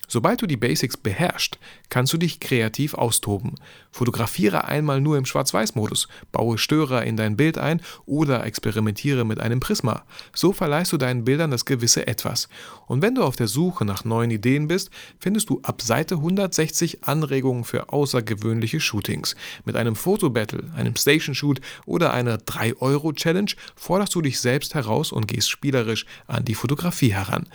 Sobald 0.07 0.41
du 0.41 0.47
die 0.47 0.57
Basics 0.57 0.97
beherrschst, 0.97 1.59
kannst 1.89 2.13
du 2.13 2.17
dich 2.17 2.39
kreativ 2.39 2.93
austoben. 2.93 3.55
Fotografiere 3.91 4.65
einmal 4.65 5.01
nur 5.01 5.17
im 5.17 5.25
Schwarz-Weiß-Modus, 5.25 6.07
baue 6.31 6.57
Störer 6.57 7.03
in 7.03 7.15
dein 7.15 7.37
Bild 7.37 7.57
ein 7.57 7.81
oder 8.05 8.45
experimentiere 8.45 9.25
mit 9.25 9.39
einem 9.39 9.59
Prisma. 9.59 10.03
So 10.33 10.51
verleihst 10.51 10.91
du 10.91 10.97
deinen 10.97 11.23
Bildern 11.23 11.51
das 11.51 11.65
gewisse 11.65 12.05
Etwas. 12.07 12.49
Und 12.87 13.01
wenn 13.01 13.15
du 13.15 13.23
auf 13.23 13.35
der 13.35 13.47
Suche 13.47 13.85
nach 13.85 14.03
neuen 14.03 14.31
Ideen 14.31 14.67
bist, 14.67 14.89
findest 15.19 15.49
du 15.49 15.61
ab 15.63 15.81
Seite 15.81 16.15
160 16.15 17.03
Anregungen 17.05 17.63
für 17.63 17.89
außergewöhnliche 17.89 18.79
Shootings. 18.79 19.35
Mit 19.63 19.75
einem 19.75 19.95
Fotobattle, 19.95 20.71
einem 20.75 20.95
Station-Shoot 20.95 21.61
oder 21.85 22.13
einer 22.13 22.37
3-Euro-Challenge 22.37 23.51
forderst 23.75 24.13
du 24.15 24.21
dich 24.21 24.39
selbst 24.39 24.75
heraus 24.75 25.11
und 25.11 25.27
gehst 25.27 25.49
spielerisch 25.49 26.05
an 26.27 26.45
die 26.45 26.55
Fotografie 26.55 27.13
heran. 27.13 27.47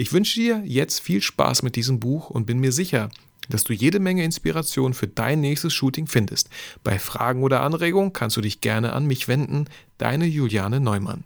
Ich 0.00 0.12
wünsche 0.12 0.38
dir 0.38 0.62
jetzt 0.64 1.00
viel 1.00 1.20
Spaß 1.20 1.64
mit 1.64 1.74
diesem 1.74 1.98
Buch 1.98 2.30
und 2.30 2.46
bin 2.46 2.60
mir 2.60 2.70
sicher, 2.70 3.10
dass 3.48 3.64
du 3.64 3.72
jede 3.72 3.98
Menge 3.98 4.22
Inspiration 4.22 4.94
für 4.94 5.08
dein 5.08 5.40
nächstes 5.40 5.74
Shooting 5.74 6.06
findest. 6.06 6.50
Bei 6.84 7.00
Fragen 7.00 7.42
oder 7.42 7.62
Anregungen 7.62 8.12
kannst 8.12 8.36
du 8.36 8.40
dich 8.40 8.60
gerne 8.60 8.92
an 8.92 9.06
mich 9.06 9.26
wenden. 9.26 9.64
Deine 9.96 10.26
Juliane 10.26 10.78
Neumann. 10.78 11.24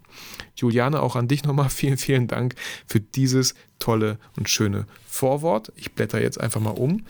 Juliane, 0.57 1.03
auch 1.03 1.17
an 1.17 1.29
dich 1.29 1.45
nochmal 1.45 1.69
vielen, 1.69 1.99
vielen 1.99 2.29
Dank 2.29 2.55
für 2.87 3.01
dieses 3.01 3.55
tolle 3.79 4.19
und 4.39 4.49
schöne 4.49 4.87
Vorwort. 5.07 5.71
Ich 5.77 5.93
blätter 5.93 6.23
jetzt 6.23 6.41
einfach 6.41 6.63
mal 6.63 6.71
um 6.71 7.05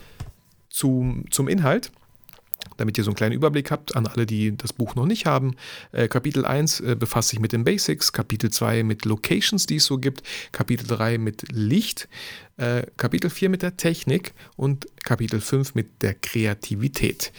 zum, 0.69 1.31
zum 1.31 1.47
Inhalt 1.47 1.93
damit 2.77 2.99
ihr 2.99 3.05
so 3.05 3.11
einen 3.11 3.17
kleinen 3.17 3.35
Überblick 3.35 3.71
habt 3.71 3.97
an 3.97 4.07
alle, 4.07 4.27
die 4.27 4.57
das 4.57 4.73
Buch 4.73 4.95
noch 4.95 5.07
nicht 5.07 5.27
haben. 5.27 5.57
Äh, 5.93 6.09
Kapitel 6.09 6.45
1 6.45 6.81
äh, 6.81 6.97
befasst 6.99 7.31
sich 7.31 7.41
mit 7.41 7.53
den 7.53 7.65
Basics, 7.65 8.13
Kapitel 8.13 8.51
2 8.51 8.83
mit 8.83 9.05
Locations, 9.05 9.67
die 9.67 9.77
es 9.77 9.85
so 9.85 9.99
gibt, 9.99 10.23
Kapitel 10.53 10.87
3 10.87 11.19
mit 11.19 11.45
Licht, 11.53 12.09
äh, 12.57 12.83
Kapitel 12.97 13.31
4 13.31 13.49
mit 13.49 13.63
der 13.63 13.77
Technik 13.77 14.35
und 14.57 14.87
Kapitel 15.05 15.41
5 15.41 15.75
mit 15.75 16.03
der 16.03 16.15
Kreativität. 16.15 17.33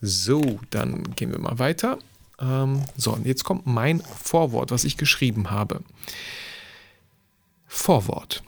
So, 0.00 0.60
dann 0.70 1.02
gehen 1.16 1.30
wir 1.30 1.38
mal 1.38 1.58
weiter. 1.58 1.98
Ähm, 2.40 2.82
so, 2.96 3.12
und 3.12 3.26
jetzt 3.26 3.44
kommt 3.44 3.66
mein 3.66 4.00
Vorwort, 4.00 4.70
was 4.70 4.84
ich 4.84 4.96
geschrieben 4.96 5.50
habe. 5.50 5.80
Vorwort. 7.66 8.42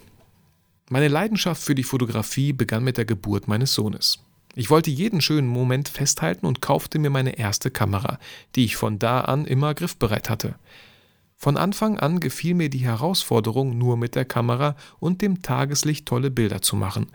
Meine 0.89 1.09
Leidenschaft 1.09 1.63
für 1.63 1.75
die 1.75 1.83
Fotografie 1.83 2.53
begann 2.53 2.85
mit 2.85 2.97
der 2.97 3.05
Geburt 3.05 3.49
meines 3.49 3.75
Sohnes. 3.75 4.21
Ich 4.59 4.71
wollte 4.71 4.91
jeden 4.91 5.21
schönen 5.21 5.49
Moment 5.49 5.87
festhalten 5.87 6.47
und 6.47 6.63
kaufte 6.63 6.99
mir 6.99 7.11
meine 7.11 7.39
erste 7.39 7.71
Kamera, 7.71 8.19
die 8.55 8.65
ich 8.65 8.77
von 8.77 8.99
da 8.99 9.21
an 9.21 9.45
immer 9.45 9.75
griffbereit 9.75 10.31
hatte. 10.31 10.55
Von 11.37 11.59
Anfang 11.59 11.99
an 11.99 12.21
gefiel 12.21 12.55
mir 12.55 12.71
die 12.71 12.79
Herausforderung, 12.79 13.77
nur 13.77 13.99
mit 13.99 14.15
der 14.15 14.25
Kamera 14.25 14.75
und 14.99 15.21
dem 15.21 15.43
Tageslicht 15.43 16.07
tolle 16.07 16.31
Bilder 16.31 16.63
zu 16.63 16.75
machen. 16.75 17.09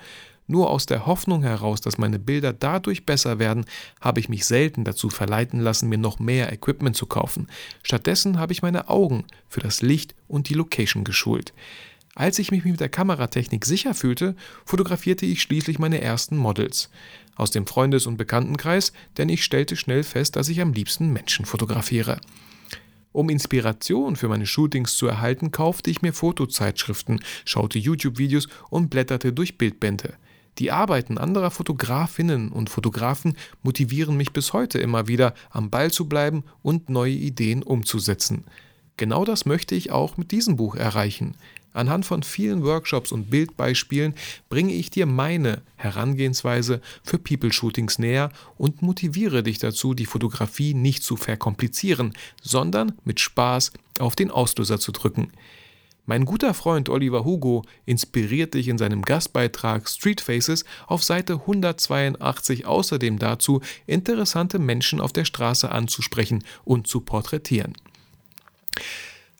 Nur 0.45 0.69
aus 0.69 0.85
der 0.85 1.07
Hoffnung 1.07 1.41
heraus, 1.41 1.81
dass 1.81 1.97
meine 1.97 2.19
Bilder 2.19 2.53
dadurch 2.53 3.07
besser 3.07 3.39
werden, 3.39 3.65
habe 3.99 4.19
ich 4.19 4.29
mich 4.29 4.45
selten 4.45 4.83
dazu 4.83 5.09
verleiten 5.09 5.59
lassen, 5.59 5.89
mir 5.89 5.97
noch 5.97 6.19
mehr 6.19 6.53
Equipment 6.53 6.95
zu 6.95 7.07
kaufen. 7.07 7.47
Stattdessen 7.81 8.37
habe 8.37 8.53
ich 8.53 8.61
meine 8.61 8.87
Augen 8.87 9.25
für 9.49 9.61
das 9.61 9.81
Licht 9.81 10.13
und 10.27 10.47
die 10.47 10.53
Location 10.53 11.03
geschult. 11.03 11.53
Als 12.15 12.39
ich 12.39 12.51
mich 12.51 12.65
mit 12.65 12.79
der 12.79 12.89
Kameratechnik 12.89 13.65
sicher 13.65 13.93
fühlte, 13.93 14.35
fotografierte 14.65 15.25
ich 15.25 15.41
schließlich 15.41 15.79
meine 15.79 16.01
ersten 16.01 16.35
Models 16.35 16.89
aus 17.35 17.51
dem 17.51 17.65
Freundes- 17.65 18.05
und 18.05 18.17
Bekanntenkreis, 18.17 18.91
denn 19.17 19.29
ich 19.29 19.43
stellte 19.43 19.75
schnell 19.75 20.03
fest, 20.03 20.35
dass 20.35 20.49
ich 20.49 20.61
am 20.61 20.73
liebsten 20.73 21.11
Menschen 21.11 21.45
fotografiere. 21.45 22.19
Um 23.13 23.29
Inspiration 23.29 24.15
für 24.15 24.29
meine 24.29 24.45
Shootings 24.45 24.95
zu 24.95 25.07
erhalten, 25.07 25.51
kaufte 25.51 25.89
ich 25.89 26.01
mir 26.01 26.13
Fotozeitschriften, 26.13 27.21
schaute 27.45 27.79
YouTube-Videos 27.79 28.47
und 28.69 28.89
blätterte 28.89 29.33
durch 29.33 29.57
Bildbände. 29.57 30.13
Die 30.59 30.71
Arbeiten 30.71 31.17
anderer 31.17 31.51
Fotografinnen 31.51 32.49
und 32.49 32.69
Fotografen 32.69 33.35
motivieren 33.63 34.17
mich 34.17 34.31
bis 34.31 34.53
heute 34.53 34.79
immer 34.79 35.07
wieder, 35.07 35.33
am 35.49 35.69
Ball 35.69 35.91
zu 35.91 36.07
bleiben 36.07 36.43
und 36.61 36.89
neue 36.89 37.13
Ideen 37.13 37.63
umzusetzen. 37.63 38.43
Genau 38.97 39.25
das 39.25 39.45
möchte 39.45 39.75
ich 39.75 39.91
auch 39.91 40.17
mit 40.17 40.31
diesem 40.31 40.57
Buch 40.57 40.75
erreichen. 40.75 41.35
Anhand 41.73 42.05
von 42.05 42.23
vielen 42.23 42.63
Workshops 42.63 43.11
und 43.11 43.29
Bildbeispielen 43.29 44.13
bringe 44.49 44.73
ich 44.73 44.89
dir 44.89 45.05
meine 45.05 45.61
Herangehensweise 45.77 46.81
für 47.03 47.17
People-Shootings 47.17 47.97
näher 47.97 48.31
und 48.57 48.81
motiviere 48.81 49.41
dich 49.43 49.59
dazu, 49.59 49.93
die 49.93 50.05
Fotografie 50.05 50.73
nicht 50.73 51.03
zu 51.03 51.15
verkomplizieren, 51.15 52.13
sondern 52.41 52.93
mit 53.05 53.19
Spaß 53.19 53.71
auf 53.99 54.15
den 54.15 54.31
Auslöser 54.31 54.79
zu 54.79 54.91
drücken. 54.91 55.31
Mein 56.05 56.25
guter 56.25 56.53
Freund 56.53 56.89
Oliver 56.89 57.23
Hugo 57.23 57.63
inspiriert 57.85 58.55
dich 58.55 58.67
in 58.67 58.77
seinem 58.77 59.03
Gastbeitrag 59.03 59.87
Street 59.87 60.19
Faces 60.19 60.65
auf 60.87 61.03
Seite 61.03 61.33
182 61.33 62.65
außerdem 62.65 63.19
dazu, 63.19 63.61
interessante 63.85 64.59
Menschen 64.59 64.99
auf 64.99 65.13
der 65.13 65.25
Straße 65.25 65.71
anzusprechen 65.71 66.43
und 66.65 66.87
zu 66.87 67.01
porträtieren. 67.01 67.75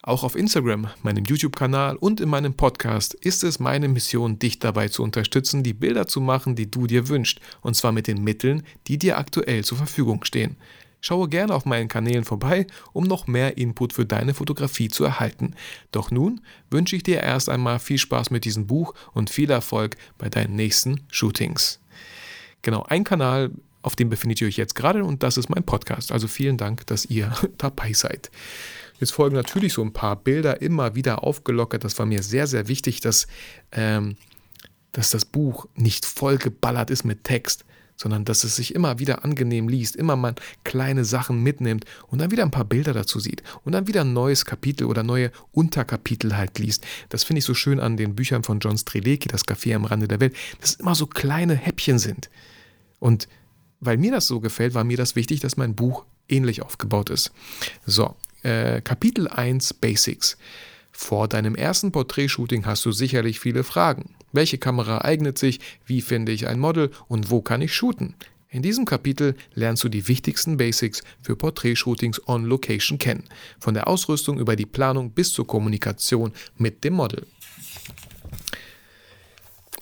Auch 0.03 0.24
auf 0.24 0.36
Instagram, 0.36 0.88
meinem 1.03 1.25
YouTube-Kanal 1.25 1.96
und 1.96 2.20
in 2.20 2.29
meinem 2.29 2.55
Podcast 2.55 3.13
ist 3.13 3.43
es 3.43 3.60
meine 3.60 3.88
Mission, 3.88 4.39
dich 4.39 4.58
dabei 4.58 4.88
zu 4.88 5.03
unterstützen, 5.03 5.62
die 5.62 5.75
Bilder 5.75 6.08
zu 6.08 6.22
machen, 6.22 6.55
die 6.55 6.72
du 6.72 6.88
dir 6.88 7.08
wünschst, 7.08 7.39
und 7.62 7.75
zwar 7.75 7.91
mit 7.91 8.08
den 8.08 8.24
Mitteln, 8.24 8.63
die 8.88 8.98
dir 8.98 9.20
aktuell 9.20 9.63
zur 9.63 9.77
Verfügung 9.77 10.24
stehen. 10.24 10.58
Schaue 11.01 11.29
gerne 11.29 11.53
auf 11.53 11.65
meinen 11.65 11.88
Kanälen 11.88 12.24
vorbei, 12.24 12.65
um 12.93 13.03
noch 13.03 13.27
mehr 13.27 13.58
Input 13.58 13.93
für 13.93 14.08
deine 14.08 14.34
Fotografie 14.34 14.89
zu 14.89 15.03
erhalten. 15.03 15.53
Doch 15.91 16.10
nun 16.10 16.41
wünsche 16.72 16.96
ich 16.96 17.03
dir 17.03 17.20
erst 17.20 17.48
einmal 17.48 17.77
viel 17.77 18.00
Spaß 18.00 18.31
mit 18.31 18.43
diesem 18.43 18.65
Buch 18.65 18.96
und 19.13 19.29
viel 19.29 19.51
Erfolg 19.51 19.98
bei 20.17 20.29
deinen 20.29 20.55
nächsten 20.55 21.01
Shootings. 21.12 21.79
Genau, 22.63 22.81
ein 22.84 23.03
Kanal, 23.03 23.51
auf 23.84 23.96
dem 23.96 24.10
befindet 24.10 24.41
ihr 24.41 24.48
euch 24.48 24.58
jetzt 24.58 24.74
gerade 24.74 25.03
und 25.03 25.22
das 25.22 25.38
ist 25.38 25.50
mein 25.50 25.63
Podcast. 25.63 26.12
Also 26.12 26.27
vielen 26.27 26.58
Dank, 26.58 26.88
dass 26.88 27.05
ihr 27.05 27.31
dabei 27.60 27.93
seid. 27.93 28.31
Jetzt 29.01 29.13
folgen 29.13 29.36
natürlich 29.36 29.74
so 29.74 29.81
ein 29.81 29.93
paar 29.93 30.15
Bilder 30.15 30.62
immer 30.62 30.93
wieder 30.93 31.24
aufgelockert. 31.24 31.84
Das 31.84 31.98
war 31.98 32.05
mir 32.05 32.22
sehr, 32.22 32.46
sehr 32.46 32.67
wichtig, 32.67 33.01
dass, 33.01 33.25
ähm, 33.72 34.15
dass 34.91 35.10
das 35.10 35.25
Buch 35.25 35.65
nicht 35.75 36.05
vollgeballert 36.05 36.91
ist 36.91 37.03
mit 37.03 37.24
Text, 37.24 37.65
sondern 37.98 38.25
dass 38.25 38.43
es 38.43 38.55
sich 38.55 38.75
immer 38.75 39.00
wieder 39.00 39.25
angenehm 39.25 39.67
liest, 39.67 39.96
immer 39.96 40.15
mal 40.15 40.36
kleine 40.63 41.03
Sachen 41.03 41.41
mitnimmt 41.41 41.86
und 42.10 42.22
dann 42.22 42.29
wieder 42.29 42.43
ein 42.43 42.51
paar 42.51 42.63
Bilder 42.63 42.93
dazu 42.93 43.20
sieht 43.20 43.41
und 43.63 43.72
dann 43.72 43.88
wieder 43.88 44.01
ein 44.01 44.13
neues 44.13 44.46
Kapitel 44.46 44.86
oder 44.86 45.01
neue 45.01 45.31
Unterkapitel 45.51 46.38
halt 46.38 46.60
liest. 46.60 46.86
Das 47.10 47.24
finde 47.24 47.39
ich 47.39 47.46
so 47.46 47.55
schön 47.55 47.79
an 47.79 47.98
den 47.98 48.13
Büchern 48.13 48.43
von 48.43 48.60
John 48.60 48.77
Strelecki, 48.77 49.27
das 49.27 49.48
Café 49.48 49.75
am 49.75 49.86
Rande 49.86 50.08
der 50.08 50.20
Welt, 50.20 50.36
dass 50.60 50.72
es 50.74 50.75
immer 50.75 50.93
so 50.93 51.08
kleine 51.08 51.55
Häppchen 51.55 51.98
sind. 51.98 52.29
Und 53.00 53.27
weil 53.79 53.98
mir 53.98 54.12
das 54.12 54.27
so 54.27 54.39
gefällt, 54.41 54.75
war 54.75 54.84
mir 54.84 54.98
das 54.98 55.15
wichtig, 55.15 55.39
dass 55.39 55.58
mein 55.58 55.74
Buch 55.74 56.05
ähnlich 56.29 56.62
aufgebaut 56.62 57.10
ist. 57.10 57.31
So, 57.88 58.15
äh, 58.43 58.81
Kapitel 58.81 59.27
1 59.27 59.75
Basics. 59.75 60.38
Vor 60.91 61.27
deinem 61.27 61.55
ersten 61.55 61.91
Porträtshooting 61.91 62.65
hast 62.65 62.86
du 62.86 62.91
sicherlich 62.91 63.39
viele 63.39 63.63
Fragen. 63.63 64.15
Welche 64.31 64.57
Kamera 64.57 65.00
eignet 65.00 65.38
sich? 65.38 65.60
Wie 65.86 66.01
finde 66.01 66.31
ich 66.31 66.48
ein 66.48 66.60
Model? 66.60 66.91
Und 67.07 67.29
wo 67.29 67.41
kann 67.41 67.62
ich 67.62 67.74
shooten? 67.74 68.15
In 68.50 68.62
diesem 68.62 68.86
Kapitel 68.86 69.36
lernst 69.53 69.83
du 69.83 69.89
die 69.89 70.07
wichtigsten 70.10 70.57
Basics 70.57 71.01
für 71.21 71.38
Porträtshootings 71.38 72.27
on 72.27 72.45
Location 72.45 72.98
kennen. 72.98 73.24
Von 73.60 73.74
der 73.74 73.88
Ausrüstung 73.88 74.39
über 74.39 74.57
die 74.57 74.65
Planung 74.65 75.12
bis 75.12 75.31
zur 75.31 75.48
Kommunikation 75.48 76.33
mit 76.57 76.83
dem 76.83 76.93
Model. 76.93 77.25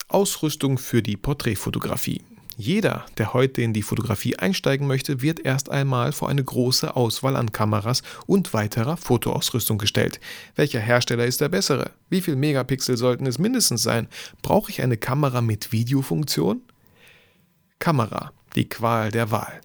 Ausrüstung 0.08 0.78
für 0.78 1.02
die 1.02 1.18
Porträtfotografie. 1.18 2.22
Jeder, 2.62 3.06
der 3.18 3.34
heute 3.34 3.62
in 3.62 3.72
die 3.72 3.84
Fotografie 3.84 4.36
einsteigen 4.36 4.86
möchte, 4.86 5.22
wird 5.22 5.40
erst 5.40 5.70
einmal 5.70 6.12
vor 6.12 6.28
eine 6.28 6.44
große 6.44 6.94
Auswahl 6.94 7.38
an 7.38 7.54
Kameras 7.54 8.04
und 8.28 8.54
weiterer 8.54 8.98
Fotoausrüstung 8.98 9.78
gestellt. 9.78 10.20
Welcher 10.58 10.82
Hersteller 10.82 11.26
ist 11.26 11.40
der 11.40 11.48
bessere? 11.48 11.92
Wie 12.10 12.20
viel 12.20 12.36
Megapixel 12.36 12.98
sollten 12.98 13.28
es 13.28 13.40
mindestens 13.40 13.84
sein? 13.84 14.10
Brauche 14.42 14.72
ich 14.72 14.82
eine 14.82 14.98
Kamera 14.98 15.40
mit 15.40 15.72
Videofunktion? 15.72 16.62
Kamera, 17.80 18.34
die 18.58 18.68
Qual 18.68 19.10
der 19.10 19.32
Wahl. 19.32 19.62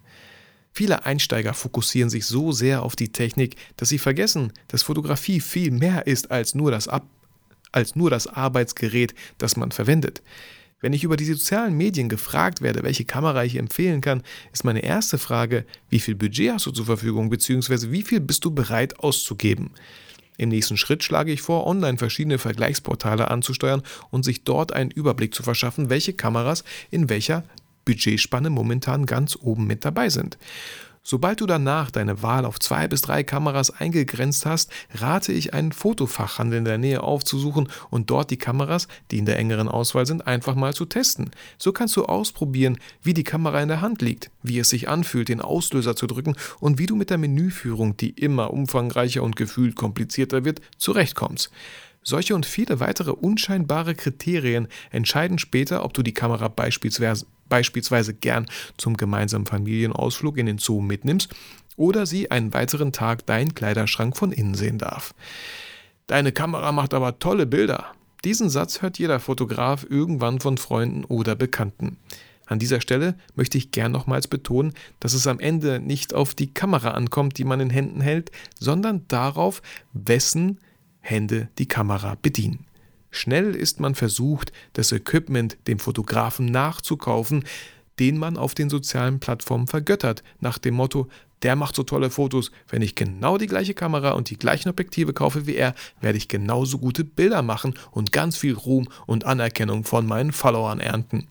Viele 0.71 1.03
Einsteiger 1.03 1.53
fokussieren 1.53 2.09
sich 2.09 2.25
so 2.25 2.53
sehr 2.53 2.81
auf 2.81 2.95
die 2.95 3.11
Technik, 3.11 3.57
dass 3.75 3.89
sie 3.89 3.99
vergessen, 3.99 4.53
dass 4.69 4.83
Fotografie 4.83 5.41
viel 5.41 5.71
mehr 5.71 6.07
ist 6.07 6.31
als 6.31 6.55
nur 6.55 6.71
das, 6.71 6.87
Ab 6.87 7.05
als 7.73 7.97
nur 7.97 8.09
das 8.09 8.27
Arbeitsgerät, 8.27 9.13
das 9.37 9.57
man 9.57 9.73
verwendet. 9.73 10.21
Wenn 10.81 10.93
ich 10.93 11.03
über 11.03 11.15
die 11.15 11.25
sozialen 11.25 11.77
Medien 11.77 12.09
gefragt 12.09 12.61
werde, 12.61 12.83
welche 12.83 13.05
Kamera 13.05 13.43
ich 13.45 13.55
empfehlen 13.55 14.01
kann, 14.01 14.23
ist 14.51 14.65
meine 14.65 14.83
erste 14.83 15.17
Frage, 15.17 15.65
wie 15.89 15.99
viel 15.99 16.15
Budget 16.15 16.53
hast 16.53 16.65
du 16.65 16.71
zur 16.71 16.85
Verfügung 16.85 17.29
bzw. 17.29 17.91
wie 17.91 18.03
viel 18.03 18.19
bist 18.19 18.43
du 18.43 18.51
bereit 18.51 18.99
auszugeben? 18.99 19.71
Im 20.37 20.49
nächsten 20.49 20.75
Schritt 20.75 21.01
schlage 21.01 21.31
ich 21.31 21.41
vor, 21.41 21.65
online 21.65 21.97
verschiedene 21.97 22.37
Vergleichsportale 22.37 23.31
anzusteuern 23.31 23.83
und 24.11 24.25
sich 24.25 24.43
dort 24.43 24.73
einen 24.73 24.91
Überblick 24.91 25.33
zu 25.33 25.43
verschaffen, 25.43 25.89
welche 25.89 26.13
Kameras 26.13 26.65
in 26.91 27.09
welcher 27.09 27.45
Budgetspanne 27.85 28.49
momentan 28.49 29.05
ganz 29.05 29.37
oben 29.39 29.67
mit 29.67 29.85
dabei 29.85 30.09
sind. 30.09 30.37
Sobald 31.07 31.39
du 31.39 31.45
danach 31.45 31.91
deine 31.91 32.23
Wahl 32.23 32.45
auf 32.45 32.59
zwei 32.59 32.87
bis 32.87 33.03
drei 33.03 33.23
Kameras 33.23 33.69
eingegrenzt 33.69 34.47
hast, 34.47 34.71
rate 34.95 35.33
ich 35.33 35.53
einen 35.53 35.71
Fotofachhandel 35.71 36.57
in 36.57 36.65
der 36.65 36.79
Nähe 36.79 37.03
aufzusuchen 37.03 37.69
und 37.91 38.09
dort 38.09 38.31
die 38.31 38.37
Kameras, 38.37 38.87
die 39.11 39.19
in 39.19 39.27
der 39.27 39.37
engeren 39.37 39.67
Auswahl 39.67 40.07
sind, 40.07 40.25
einfach 40.25 40.55
mal 40.55 40.73
zu 40.73 40.85
testen. 40.85 41.29
So 41.59 41.73
kannst 41.73 41.95
du 41.95 42.05
ausprobieren, 42.05 42.79
wie 43.03 43.13
die 43.13 43.23
Kamera 43.23 43.61
in 43.61 43.67
der 43.67 43.81
Hand 43.81 44.01
liegt, 44.01 44.31
wie 44.41 44.57
es 44.57 44.69
sich 44.69 44.89
anfühlt, 44.89 45.29
den 45.29 45.41
Auslöser 45.41 45.95
zu 45.95 46.07
drücken 46.07 46.35
und 46.59 46.79
wie 46.79 46.87
du 46.87 46.95
mit 46.95 47.11
der 47.11 47.19
Menüführung, 47.19 47.95
die 47.97 48.09
immer 48.09 48.51
umfangreicher 48.51 49.21
und 49.21 49.35
gefühlt 49.35 49.75
komplizierter 49.75 50.43
wird, 50.43 50.59
zurechtkommst. 50.79 51.51
Solche 52.01 52.33
und 52.33 52.47
viele 52.47 52.79
weitere 52.79 53.11
unscheinbare 53.11 53.93
Kriterien 53.93 54.69
entscheiden 54.89 55.37
später, 55.37 55.85
ob 55.85 55.93
du 55.93 56.01
die 56.01 56.13
Kamera 56.13 56.47
beispielsweise 56.47 57.27
beispielsweise 57.49 58.13
gern 58.13 58.45
zum 58.77 58.97
gemeinsamen 58.97 59.45
Familienausflug 59.45 60.37
in 60.37 60.45
den 60.45 60.57
Zoo 60.57 60.81
mitnimmst 60.81 61.33
oder 61.77 62.05
sie 62.05 62.31
einen 62.31 62.53
weiteren 62.53 62.91
Tag 62.91 63.25
deinen 63.25 63.53
Kleiderschrank 63.53 64.15
von 64.17 64.31
innen 64.31 64.55
sehen 64.55 64.77
darf. 64.77 65.13
Deine 66.07 66.31
Kamera 66.31 66.71
macht 66.71 66.93
aber 66.93 67.19
tolle 67.19 67.45
Bilder. 67.45 67.85
Diesen 68.23 68.49
Satz 68.49 68.81
hört 68.81 68.97
jeder 68.97 69.19
Fotograf 69.19 69.85
irgendwann 69.89 70.39
von 70.39 70.57
Freunden 70.57 71.03
oder 71.05 71.35
Bekannten. 71.35 71.97
An 72.47 72.59
dieser 72.59 72.79
Stelle 72.79 73.15
möchte 73.35 73.57
ich 73.57 73.71
gern 73.71 73.91
nochmals 73.91 74.27
betonen, 74.27 74.73
dass 74.99 75.13
es 75.13 75.25
am 75.25 75.39
Ende 75.39 75.79
nicht 75.79 76.13
auf 76.13 76.35
die 76.35 76.53
Kamera 76.53 76.91
ankommt, 76.91 77.37
die 77.37 77.43
man 77.43 77.59
in 77.59 77.71
Händen 77.71 78.01
hält, 78.01 78.31
sondern 78.59 79.07
darauf, 79.07 79.61
wessen 79.93 80.59
Hände 81.01 81.49
die 81.57 81.67
Kamera 81.67 82.17
bedienen. 82.21 82.65
Schnell 83.15 83.55
ist 83.55 83.79
man 83.79 83.95
versucht, 83.95 84.51
das 84.73 84.91
Equipment 84.91 85.57
dem 85.67 85.79
Fotografen 85.79 86.47
nachzukaufen, 86.47 87.45
den 87.99 88.17
man 88.17 88.35
auf 88.35 88.53
den 88.53 88.69
sozialen 88.69 89.19
Plattformen 89.19 89.67
vergöttert, 89.67 90.21
nach 90.41 90.57
dem 90.57 90.73
Motto, 90.73 91.07
der 91.41 91.55
macht 91.55 91.75
so 91.75 91.83
tolle 91.83 92.09
Fotos, 92.09 92.51
wenn 92.69 92.81
ich 92.81 92.95
genau 92.95 93.37
die 93.37 93.47
gleiche 93.47 93.73
Kamera 93.73 94.11
und 94.11 94.29
die 94.29 94.37
gleichen 94.37 94.69
Objektive 94.69 95.13
kaufe 95.13 95.47
wie 95.47 95.55
er, 95.55 95.75
werde 96.01 96.17
ich 96.17 96.27
genauso 96.27 96.77
gute 96.77 97.03
Bilder 97.03 97.41
machen 97.41 97.75
und 97.91 98.11
ganz 98.11 98.35
viel 98.35 98.53
Ruhm 98.53 98.89
und 99.05 99.25
Anerkennung 99.25 99.85
von 99.85 100.05
meinen 100.05 100.31
Followern 100.31 100.79
ernten. 100.79 101.27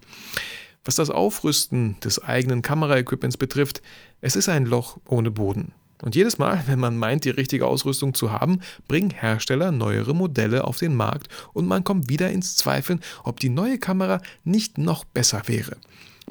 Was 0.84 0.94
das 0.94 1.10
Aufrüsten 1.10 1.98
des 2.00 2.22
eigenen 2.22 2.62
Kameraequipments 2.62 3.36
betrifft, 3.36 3.82
es 4.20 4.36
ist 4.36 4.48
ein 4.48 4.66
Loch 4.66 4.98
ohne 5.06 5.30
Boden. 5.30 5.72
Und 6.04 6.14
jedes 6.14 6.36
Mal, 6.36 6.62
wenn 6.66 6.78
man 6.78 6.98
meint, 6.98 7.24
die 7.24 7.30
richtige 7.30 7.66
Ausrüstung 7.66 8.12
zu 8.12 8.30
haben, 8.30 8.60
bringen 8.88 9.08
Hersteller 9.08 9.72
neuere 9.72 10.14
Modelle 10.14 10.64
auf 10.64 10.76
den 10.76 10.94
Markt 10.94 11.28
und 11.54 11.66
man 11.66 11.82
kommt 11.82 12.10
wieder 12.10 12.30
ins 12.30 12.56
Zweifeln, 12.56 13.00
ob 13.22 13.40
die 13.40 13.48
neue 13.48 13.78
Kamera 13.78 14.20
nicht 14.44 14.76
noch 14.76 15.04
besser 15.06 15.40
wäre. 15.46 15.78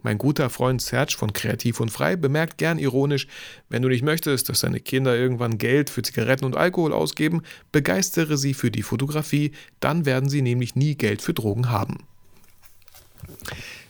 Mein 0.03 0.19
guter 0.19 0.51
Freund 0.51 0.79
Serge 0.79 1.15
von 1.17 1.33
Kreativ 1.33 1.79
und 1.79 1.89
Frei 1.89 2.15
bemerkt 2.15 2.59
gern 2.59 2.77
ironisch, 2.77 3.25
wenn 3.69 3.81
du 3.81 3.89
nicht 3.89 4.03
möchtest, 4.03 4.47
dass 4.47 4.59
deine 4.59 4.79
Kinder 4.79 5.15
irgendwann 5.15 5.57
Geld 5.57 5.89
für 5.89 6.03
Zigaretten 6.03 6.45
und 6.45 6.55
Alkohol 6.55 6.93
ausgeben, 6.93 7.41
begeistere 7.71 8.37
sie 8.37 8.53
für 8.53 8.69
die 8.69 8.83
Fotografie, 8.83 9.53
dann 9.79 10.05
werden 10.05 10.29
sie 10.29 10.43
nämlich 10.43 10.75
nie 10.75 10.93
Geld 10.93 11.23
für 11.23 11.33
Drogen 11.33 11.71
haben. 11.71 12.03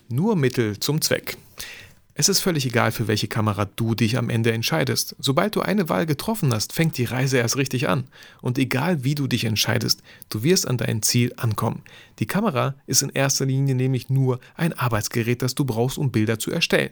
Nur 0.07 0.37
Mittel 0.37 0.79
zum 0.79 1.01
Zweck. 1.01 1.35
Es 2.15 2.29
ist 2.29 2.41
völlig 2.41 2.67
egal, 2.67 2.91
für 2.91 3.08
welche 3.08 3.27
Kamera 3.27 3.65
du 3.65 3.96
dich 3.96 4.20
am 4.20 4.29
Ende 4.29 4.51
entscheidest. 4.51 5.15
Sobald 5.17 5.55
du 5.55 5.62
eine 5.62 5.89
Wahl 5.89 6.05
getroffen 6.05 6.53
hast, 6.53 6.72
fängt 6.72 6.96
die 7.00 7.05
Reise 7.05 7.38
erst 7.39 7.58
richtig 7.58 7.89
an. 7.89 8.03
Und 8.39 8.60
egal 8.60 9.03
wie 9.03 9.15
du 9.15 9.25
dich 9.25 9.46
entscheidest, 9.46 10.03
du 10.29 10.43
wirst 10.43 10.67
an 10.67 10.77
dein 10.77 11.01
Ziel 11.01 11.34
ankommen. 11.38 11.82
Die 12.20 12.27
Kamera 12.27 12.75
ist 12.86 13.01
in 13.01 13.10
erster 13.10 13.48
Linie 13.48 13.74
nämlich 13.74 14.12
nur 14.12 14.39
ein 14.53 14.74
Arbeitsgerät, 14.74 15.41
das 15.41 15.55
du 15.55 15.65
brauchst, 15.65 15.98
um 15.98 16.12
Bilder 16.12 16.38
zu 16.38 16.51
erstellen. 16.51 16.91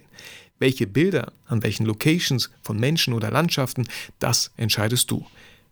Welche 0.57 0.87
Bilder, 0.87 1.33
an 1.45 1.61
welchen 1.61 1.85
Locations 1.85 2.49
von 2.63 2.79
Menschen 2.79 3.13
oder 3.13 3.29
Landschaften, 3.29 3.87
das 4.17 4.51
entscheidest 4.57 5.11
du. 5.11 5.23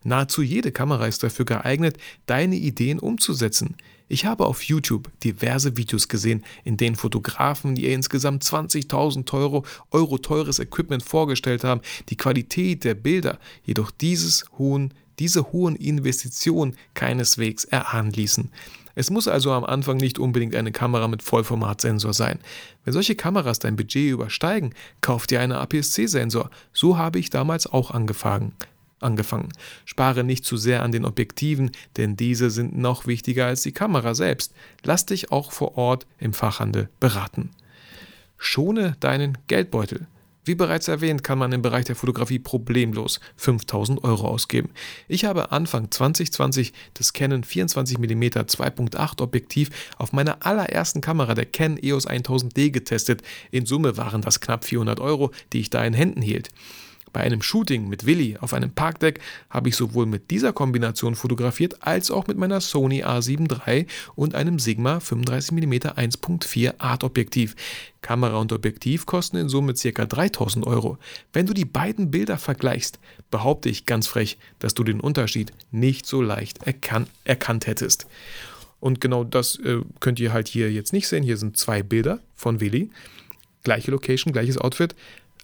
Nahezu 0.04 0.44
jede 0.44 0.72
Kamera 0.72 1.08
ist 1.08 1.24
dafür 1.24 1.46
geeignet, 1.46 1.98
deine 2.28 2.56
Ideen 2.56 3.00
umzusetzen. 3.00 3.76
Ich 4.12 4.26
habe 4.26 4.48
auf 4.48 4.64
YouTube 4.64 5.08
diverse 5.24 5.78
Videos 5.78 6.08
gesehen, 6.08 6.44
in 6.64 6.78
denen 6.78 6.96
Fotografen 6.96 7.76
ihr 7.76 7.94
insgesamt 7.94 8.44
20.000 8.44 9.32
Euro, 9.34 9.64
Euro 9.92 10.18
teures 10.18 10.58
Equipment 10.58 11.04
vorgestellt 11.04 11.64
haben, 11.64 11.82
die 12.10 12.18
Qualität 12.18 12.84
der 12.84 12.96
Bilder 12.96 13.38
jedoch 13.64 13.92
dieses 13.92 14.46
hohen, 14.58 14.96
diese 15.20 15.52
hohen 15.52 15.76
Investitionen 15.76 16.76
keineswegs 16.96 17.66
erahnen 17.66 18.12
ließen. 18.12 18.52
Es 18.96 19.12
muss 19.12 19.28
also 19.28 19.52
am 19.52 19.64
Anfang 19.64 19.98
nicht 19.98 20.18
unbedingt 20.18 20.56
eine 20.56 20.72
Kamera 20.72 21.08
mit 21.08 21.22
Vollformatsensor 21.22 22.14
sein. 22.14 22.40
Wenn 22.84 22.94
solche 22.94 23.16
Kameras 23.16 23.60
dein 23.60 23.76
Budget 23.76 24.12
übersteigen, 24.12 24.74
kauf 25.02 25.28
dir 25.28 25.40
einen 25.40 25.54
APS-C-Sensor. 25.54 26.50
So 26.74 26.98
habe 26.98 27.20
ich 27.20 27.30
damals 27.30 27.68
auch 27.68 27.92
angefangen 27.92 28.54
angefangen. 29.00 29.50
Spare 29.86 30.24
nicht 30.24 30.46
zu 30.46 30.58
sehr 30.58 30.84
an 30.84 30.92
den 30.92 31.06
Objektiven, 31.06 31.72
denn 31.98 32.16
diese 32.16 32.50
sind 32.50 32.78
noch 32.78 33.08
wichtiger 33.08 33.46
als 33.46 33.62
die 33.62 33.72
Kamera 33.72 34.16
selbst. 34.16 34.54
Lass 34.84 35.06
dich 35.06 35.32
auch 35.32 35.52
vor 35.52 35.78
Ort 35.78 36.06
im 36.20 36.34
Fachhandel 36.34 36.90
beraten. 37.00 37.52
Schone 38.38 38.96
deinen 39.00 39.38
Geldbeutel. 39.48 40.08
Wie 40.50 40.56
bereits 40.56 40.88
erwähnt, 40.88 41.24
kann 41.24 41.38
man 41.38 41.52
im 41.52 41.62
Bereich 41.62 41.86
der 41.86 41.96
Fotografie 41.96 42.40
problemlos 42.40 43.20
5000 43.36 44.04
Euro 44.04 44.28
ausgeben. 44.28 44.72
Ich 45.08 45.26
habe 45.26 45.52
Anfang 45.52 45.92
2020 45.92 46.74
das 46.96 47.14
Canon 47.14 47.44
24mm 47.44 48.48
2.8 48.48 49.22
Objektiv 49.22 49.70
auf 49.98 50.12
meiner 50.12 50.44
allerersten 50.44 51.02
Kamera, 51.02 51.36
der 51.36 51.46
Canon 51.46 51.78
EOS 51.78 52.08
1000D, 52.08 52.72
getestet. 52.72 53.22
In 53.52 53.68
Summe 53.68 53.98
waren 53.98 54.24
das 54.24 54.40
knapp 54.40 54.66
400 54.66 55.00
Euro, 55.00 55.32
die 55.54 55.60
ich 55.60 55.70
da 55.70 55.84
in 55.84 55.94
Händen 55.94 56.24
hielt. 56.24 56.50
Bei 57.14 57.22
einem 57.22 57.42
Shooting 57.42 57.90
mit 57.90 58.06
Willi 58.06 58.38
auf 58.40 58.54
einem 58.54 58.72
Parkdeck 58.72 59.20
habe 59.50 59.70
ich 59.70 59.76
sowohl 59.76 60.06
mit 60.06 60.32
dieser 60.32 60.54
Kombination 60.54 61.16
fotografiert 61.16 61.78
als 61.82 62.12
auch 62.12 62.28
mit 62.28 62.38
meiner 62.38 62.62
Sony 62.62 63.04
A7 63.04 63.52
III 63.68 63.88
und 64.16 64.36
einem 64.36 64.60
Sigma 64.60 64.98
35mm 64.98 65.96
1.4 65.96 66.76
Art 66.80 67.04
Objektiv. 67.04 67.56
Kamera 68.02 68.38
und 68.38 68.54
Objektiv 68.54 69.06
kosten 69.06 69.38
in 69.38 69.50
Summe 69.50 69.74
ca. 69.74 70.06
3000 70.06 70.66
Euro. 70.66 70.98
Wenn 71.34 71.46
du 71.46 71.54
die 71.54 71.66
beiden 71.66 72.12
Bilder 72.12 72.38
vergleichst, 72.38 73.00
behaupte 73.32 73.70
ich 73.70 73.86
ganz 73.86 74.08
frech, 74.08 74.38
dass 74.60 74.74
du 74.74 74.84
den 74.84 75.00
Unterschied 75.00 75.52
nicht 75.72 76.06
so 76.06 76.22
leicht 76.22 76.64
erkan 76.64 77.08
erkannt 77.26 77.68
hättest. 77.68 78.08
Und 78.80 79.02
genau 79.02 79.24
das 79.24 79.58
äh, 79.60 79.82
könnt 80.00 80.20
ihr 80.20 80.32
halt 80.32 80.48
hier 80.48 80.72
jetzt 80.72 80.94
nicht 80.94 81.08
sehen. 81.08 81.24
Hier 81.24 81.38
sind 81.38 81.58
zwei 81.58 81.84
Bilder 81.84 82.20
von 82.36 82.62
Willi. 82.62 82.90
Gleiche 83.64 83.92
Location, 83.92 84.32
gleiches 84.32 84.58
Outfit. 84.58 84.96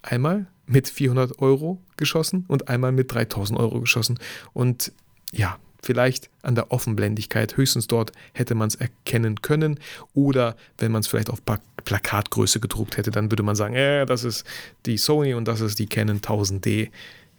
Einmal 0.01 0.47
mit 0.67 0.89
400 0.89 1.39
Euro 1.39 1.79
geschossen 1.97 2.45
und 2.47 2.69
einmal 2.69 2.91
mit 2.91 3.13
3000 3.13 3.59
Euro 3.59 3.81
geschossen. 3.81 4.19
Und 4.53 4.91
ja, 5.31 5.57
vielleicht 5.85 6.29
an 6.41 6.55
der 6.55 6.71
Offenblendigkeit, 6.71 7.57
höchstens 7.57 7.87
dort 7.87 8.11
hätte 8.33 8.55
man 8.55 8.67
es 8.67 8.75
erkennen 8.75 9.41
können. 9.41 9.79
Oder 10.13 10.55
wenn 10.77 10.91
man 10.91 11.01
es 11.01 11.07
vielleicht 11.07 11.29
auf 11.29 11.41
Plakatgröße 11.85 12.59
gedruckt 12.59 12.97
hätte, 12.97 13.11
dann 13.11 13.31
würde 13.31 13.43
man 13.43 13.55
sagen, 13.55 13.75
äh, 13.75 14.05
das 14.05 14.23
ist 14.23 14.45
die 14.85 14.97
Sony 14.97 15.33
und 15.35 15.47
das 15.47 15.61
ist 15.61 15.79
die 15.79 15.87
Canon 15.87 16.19
1000D. 16.19 16.89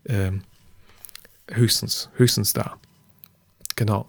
Äh, 0.05 0.33
höchstens, 1.51 2.11
höchstens 2.15 2.53
da. 2.53 2.77
Genau. 3.75 4.09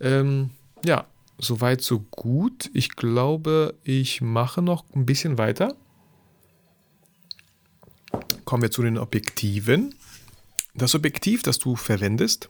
Ähm, 0.00 0.50
ja, 0.84 1.06
soweit, 1.38 1.82
so 1.82 2.00
gut. 2.10 2.70
Ich 2.72 2.96
glaube, 2.96 3.74
ich 3.84 4.20
mache 4.20 4.62
noch 4.62 4.84
ein 4.94 5.06
bisschen 5.06 5.38
weiter. 5.38 5.74
Kommen 8.46 8.62
wir 8.62 8.70
zu 8.70 8.82
den 8.82 8.96
Objektiven. 8.96 9.94
Das 10.72 10.94
Objektiv, 10.94 11.42
das 11.42 11.58
du 11.58 11.74
verwendest, 11.74 12.48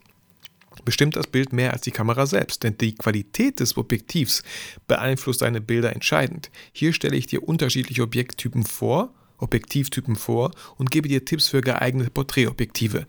bestimmt 0.84 1.16
das 1.16 1.26
Bild 1.26 1.54
mehr 1.54 1.72
als 1.72 1.80
die 1.80 1.90
Kamera 1.90 2.26
selbst, 2.26 2.64
denn 2.64 2.76
die 2.76 2.94
Qualität 2.94 3.60
des 3.60 3.78
Objektivs 3.78 4.42
beeinflusst 4.86 5.40
deine 5.40 5.62
Bilder 5.62 5.94
entscheidend. 5.94 6.50
Hier 6.72 6.92
stelle 6.92 7.16
ich 7.16 7.26
dir 7.26 7.48
unterschiedliche 7.48 8.02
Objekttypen 8.02 8.64
vor, 8.64 9.14
Objektivtypen 9.38 10.16
vor 10.16 10.50
und 10.76 10.90
gebe 10.90 11.08
dir 11.08 11.24
Tipps 11.24 11.48
für 11.48 11.62
geeignete 11.62 12.10
Porträtobjektive. 12.10 13.06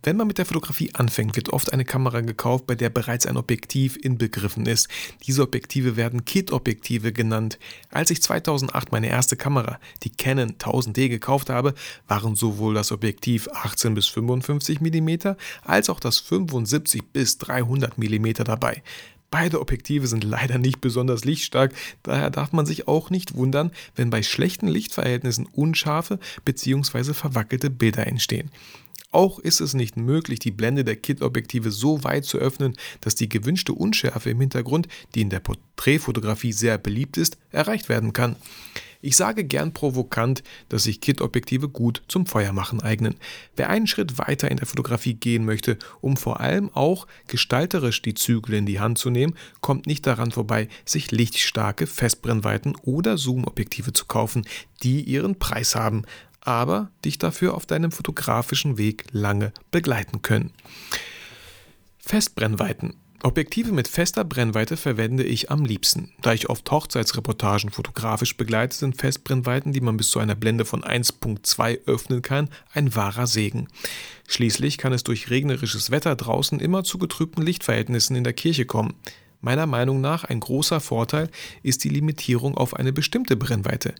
Wenn 0.00 0.16
man 0.16 0.28
mit 0.28 0.38
der 0.38 0.46
Fotografie 0.46 0.94
anfängt, 0.94 1.34
wird 1.34 1.52
oft 1.52 1.72
eine 1.72 1.84
Kamera 1.84 2.20
gekauft, 2.20 2.68
bei 2.68 2.76
der 2.76 2.88
bereits 2.88 3.26
ein 3.26 3.36
Objektiv 3.36 3.96
inbegriffen 3.96 4.64
ist. 4.66 4.88
Diese 5.26 5.42
Objektive 5.42 5.96
werden 5.96 6.24
Kit-Objektive 6.24 7.12
genannt. 7.12 7.58
Als 7.90 8.12
ich 8.12 8.22
2008 8.22 8.92
meine 8.92 9.08
erste 9.08 9.36
Kamera, 9.36 9.80
die 10.04 10.10
Canon 10.10 10.52
1000D, 10.52 11.08
gekauft 11.08 11.50
habe, 11.50 11.74
waren 12.06 12.36
sowohl 12.36 12.74
das 12.74 12.92
Objektiv 12.92 13.48
18 13.52 13.94
bis 13.94 14.06
55 14.06 14.80
mm 14.80 15.34
als 15.64 15.90
auch 15.90 15.98
das 15.98 16.18
75 16.20 17.02
bis 17.12 17.38
300 17.38 17.98
mm 17.98 18.44
dabei. 18.44 18.84
Beide 19.30 19.60
Objektive 19.60 20.06
sind 20.06 20.22
leider 20.22 20.58
nicht 20.58 20.80
besonders 20.80 21.24
lichtstark, 21.24 21.74
daher 22.02 22.30
darf 22.30 22.52
man 22.52 22.66
sich 22.66 22.88
auch 22.88 23.10
nicht 23.10 23.34
wundern, 23.34 23.72
wenn 23.94 24.10
bei 24.10 24.22
schlechten 24.22 24.68
Lichtverhältnissen 24.68 25.46
unscharfe 25.46 26.18
bzw. 26.44 27.12
verwackelte 27.12 27.68
Bilder 27.68 28.06
entstehen. 28.06 28.50
Auch 29.10 29.38
ist 29.38 29.60
es 29.60 29.72
nicht 29.72 29.96
möglich, 29.96 30.38
die 30.38 30.50
Blende 30.50 30.84
der 30.84 30.96
Kit-Objektive 30.96 31.70
so 31.70 32.04
weit 32.04 32.24
zu 32.24 32.38
öffnen, 32.38 32.76
dass 33.00 33.14
die 33.14 33.28
gewünschte 33.28 33.72
Unschärfe 33.72 34.30
im 34.30 34.40
Hintergrund, 34.40 34.86
die 35.14 35.22
in 35.22 35.30
der 35.30 35.40
Porträtfotografie 35.40 36.52
sehr 36.52 36.76
beliebt 36.76 37.16
ist, 37.16 37.38
erreicht 37.50 37.88
werden 37.88 38.12
kann. 38.12 38.36
Ich 39.00 39.16
sage 39.16 39.44
gern 39.44 39.72
provokant, 39.72 40.42
dass 40.68 40.82
sich 40.82 41.00
Kit-Objektive 41.00 41.68
gut 41.68 42.02
zum 42.08 42.26
Feuermachen 42.26 42.80
eignen. 42.80 43.14
Wer 43.54 43.70
einen 43.70 43.86
Schritt 43.86 44.18
weiter 44.18 44.50
in 44.50 44.56
der 44.56 44.66
Fotografie 44.66 45.14
gehen 45.14 45.44
möchte, 45.44 45.78
um 46.00 46.16
vor 46.16 46.40
allem 46.40 46.68
auch 46.74 47.06
gestalterisch 47.28 48.02
die 48.02 48.14
Zügel 48.14 48.56
in 48.56 48.66
die 48.66 48.80
Hand 48.80 48.98
zu 48.98 49.10
nehmen, 49.10 49.36
kommt 49.60 49.86
nicht 49.86 50.04
daran 50.04 50.32
vorbei, 50.32 50.68
sich 50.84 51.12
lichtstarke 51.12 51.86
Festbrennweiten 51.86 52.74
oder 52.82 53.18
Zoom-Objektive 53.18 53.92
zu 53.92 54.06
kaufen, 54.06 54.44
die 54.82 55.02
ihren 55.02 55.38
Preis 55.38 55.76
haben, 55.76 56.02
aber 56.40 56.90
dich 57.04 57.18
dafür 57.18 57.54
auf 57.54 57.66
deinem 57.66 57.92
fotografischen 57.92 58.78
Weg 58.78 59.06
lange 59.12 59.52
begleiten 59.70 60.22
können. 60.22 60.52
Festbrennweiten 61.98 62.94
Objektive 63.24 63.72
mit 63.72 63.88
fester 63.88 64.22
Brennweite 64.22 64.76
verwende 64.76 65.24
ich 65.24 65.50
am 65.50 65.64
liebsten. 65.64 66.12
Da 66.22 66.32
ich 66.32 66.48
oft 66.48 66.70
Hochzeitsreportagen 66.70 67.70
fotografisch 67.70 68.36
begleite, 68.36 68.76
sind 68.76 68.96
Festbrennweiten, 68.96 69.72
die 69.72 69.80
man 69.80 69.96
bis 69.96 70.10
zu 70.10 70.20
einer 70.20 70.36
Blende 70.36 70.64
von 70.64 70.84
1.2 70.84 71.86
öffnen 71.86 72.22
kann, 72.22 72.48
ein 72.72 72.94
wahrer 72.94 73.26
Segen. 73.26 73.66
Schließlich 74.28 74.78
kann 74.78 74.92
es 74.92 75.02
durch 75.02 75.30
regnerisches 75.30 75.90
Wetter 75.90 76.14
draußen 76.14 76.60
immer 76.60 76.84
zu 76.84 76.98
getrübten 76.98 77.42
Lichtverhältnissen 77.42 78.14
in 78.14 78.22
der 78.22 78.34
Kirche 78.34 78.66
kommen. 78.66 78.94
Meiner 79.40 79.66
Meinung 79.66 80.00
nach 80.00 80.22
ein 80.22 80.38
großer 80.38 80.78
Vorteil 80.78 81.28
ist 81.64 81.82
die 81.82 81.88
Limitierung 81.88 82.56
auf 82.56 82.74
eine 82.74 82.92
bestimmte 82.92 83.36
Brennweite. 83.36 83.96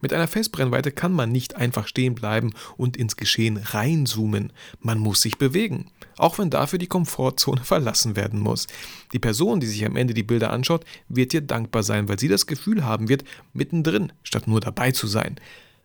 Mit 0.00 0.12
einer 0.12 0.28
Festbrennweite 0.28 0.92
kann 0.92 1.12
man 1.12 1.32
nicht 1.32 1.56
einfach 1.56 1.86
stehen 1.86 2.14
bleiben 2.14 2.52
und 2.76 2.96
ins 2.96 3.16
Geschehen 3.16 3.56
reinzoomen. 3.56 4.52
Man 4.80 4.98
muss 4.98 5.22
sich 5.22 5.38
bewegen, 5.38 5.90
auch 6.16 6.38
wenn 6.38 6.50
dafür 6.50 6.78
die 6.78 6.86
Komfortzone 6.86 7.60
verlassen 7.64 8.16
werden 8.16 8.40
muss. 8.40 8.66
Die 9.12 9.18
Person, 9.18 9.60
die 9.60 9.66
sich 9.66 9.84
am 9.84 9.96
Ende 9.96 10.14
die 10.14 10.22
Bilder 10.22 10.50
anschaut, 10.50 10.84
wird 11.08 11.32
dir 11.32 11.40
dankbar 11.40 11.82
sein, 11.82 12.08
weil 12.08 12.18
sie 12.18 12.28
das 12.28 12.46
Gefühl 12.46 12.84
haben 12.84 13.08
wird, 13.08 13.24
mittendrin 13.52 14.12
statt 14.22 14.46
nur 14.46 14.60
dabei 14.60 14.92
zu 14.92 15.06
sein. 15.06 15.36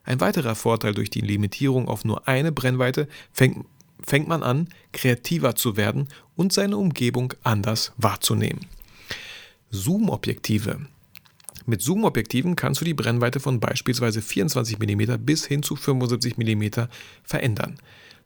Ein 0.04 0.20
weiterer 0.20 0.54
Vorteil 0.54 0.94
durch 0.94 1.10
die 1.10 1.22
Limitierung 1.22 1.88
auf 1.88 2.04
nur 2.04 2.28
eine 2.28 2.52
Brennweite 2.52 3.08
fängt, 3.32 3.64
fängt 4.02 4.28
man 4.28 4.42
an, 4.42 4.68
kreativer 4.92 5.56
zu 5.56 5.76
werden 5.76 6.08
und 6.36 6.52
seine 6.52 6.76
Umgebung 6.76 7.32
anders 7.42 7.92
wahrzunehmen. 7.96 8.66
Zoom-Objektive. 9.70 10.86
Mit 11.66 11.80
Zoom-Objektiven 11.80 12.56
kannst 12.56 12.80
du 12.80 12.84
die 12.84 12.94
Brennweite 12.94 13.40
von 13.40 13.58
beispielsweise 13.58 14.20
24 14.20 14.78
mm 14.78 15.24
bis 15.24 15.46
hin 15.46 15.62
zu 15.62 15.76
75 15.76 16.36
mm 16.36 16.88
verändern. 17.22 17.78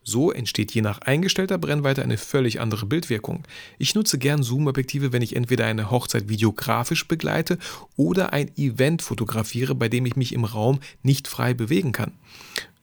So 0.03 0.33
entsteht 0.33 0.72
je 0.72 0.81
nach 0.81 1.01
eingestellter 1.03 1.59
Brennweite 1.59 2.03
eine 2.03 2.16
völlig 2.16 2.61
andere 2.61 2.87
Bildwirkung. 2.87 3.44
Ich 3.79 3.94
nutze 3.94 4.18
gern 4.18 4.42
Zoom-Objektive, 4.42 5.12
wenn 5.12 5.22
ich 5.22 5.37
entweder 5.37 5.66
eine 5.66 5.90
Hochzeit 5.90 6.29
videografisch 6.29 7.07
begleite 7.07 7.59
oder 7.94 8.33
ein 8.33 8.51
Event 8.57 9.03
fotografiere, 9.03 9.74
bei 9.74 9.88
dem 9.88 10.07
ich 10.07 10.16
mich 10.16 10.33
im 10.33 10.44
Raum 10.44 10.81
nicht 11.03 11.29
frei 11.29 11.53
bewegen 11.53 11.92
kann. 11.92 12.12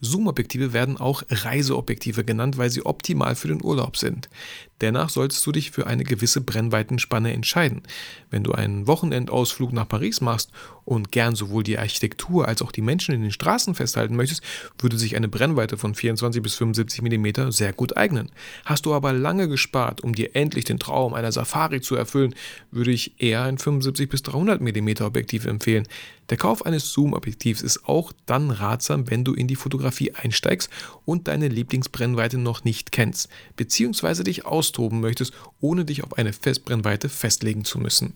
Zoom-Objektive 0.02 0.72
werden 0.72 0.98
auch 0.98 1.24
Reiseobjektive 1.30 2.24
genannt, 2.24 2.58
weil 2.58 2.70
sie 2.70 2.86
optimal 2.86 3.36
für 3.36 3.48
den 3.48 3.64
Urlaub 3.64 3.98
sind. 3.98 4.30
Dennoch 4.82 5.10
solltest 5.10 5.46
du 5.46 5.54
dich 5.54 5.72
für 5.72 5.88
eine 5.88 6.04
gewisse 6.04 6.42
Brennweitenspanne 6.42 7.32
entscheiden. 7.32 7.84
Wenn 8.30 8.44
du 8.44 8.52
einen 8.52 8.88
Wochenendausflug 8.88 9.72
nach 9.72 9.88
Paris 9.88 10.20
machst 10.20 10.52
und 10.84 11.14
gern 11.14 11.36
sowohl 11.36 11.64
die 11.64 11.80
Architektur 11.80 12.48
als 12.48 12.62
auch 12.62 12.74
die 12.74 12.82
Menschen 12.82 13.16
in 13.16 13.22
den 13.22 13.32
Straßen 13.32 13.74
festhalten 13.74 14.18
möchtest, 14.18 14.42
würde 14.78 14.98
sich 14.98 15.16
eine 15.16 15.30
Brennweite 15.30 15.78
von 15.78 15.96
24 15.96 16.44
bis 16.44 16.56
75 16.56 17.02
mm 17.02 17.52
sehr 17.52 17.72
gut 17.72 17.96
eignen. 17.96 18.30
Hast 18.66 18.86
du 18.86 18.94
aber 18.94 19.14
lange 19.14 19.48
gespart, 19.48 20.02
um 20.02 20.14
dir 20.14 20.36
endlich 20.36 20.66
den 20.66 20.80
Traum 20.80 21.14
einer 21.14 21.32
Safari 21.32 21.80
zu 21.80 21.96
erfüllen, 21.96 22.36
würde 22.72 22.92
ich 22.92 23.22
eher 23.22 23.44
ein 23.44 23.58
75 23.58 24.10
bis 24.10 24.24
300 24.24 24.60
mm 24.60 25.04
Objektiv 25.04 25.46
empfehlen. 25.46 25.88
Der 26.30 26.38
Kauf 26.38 26.66
eines 26.66 26.92
Zoom-Objektivs 26.92 27.62
ist 27.62 27.86
auch 27.86 28.12
dann 28.26 28.50
ratsam, 28.50 29.12
wenn 29.12 29.24
du 29.24 29.34
in 29.34 29.48
die 29.48 29.56
Fotografie 29.56 30.12
einsteigst 30.14 30.72
und 31.06 31.28
deine 31.28 31.48
Lieblingsbrennweite 31.48 32.40
noch 32.40 32.64
nicht 32.64 32.92
kennst, 32.92 33.30
beziehungsweise 33.56 34.24
dich 34.24 34.44
austoben 34.66 35.00
möchtest, 35.00 35.34
ohne 35.62 35.86
dich 35.86 36.04
auf 36.04 36.18
eine 36.18 36.34
Festbrennweite 36.34 37.10
festlegen 37.10 37.66
zu 37.66 37.80
müssen. 37.80 38.14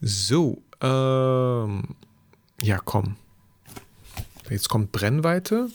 So, 0.00 0.62
ähm, 0.80 1.82
ja 2.60 2.78
komm. 2.84 3.16
Jetzt 4.50 4.68
kommt 4.68 4.92
Brennweite, 4.92 5.70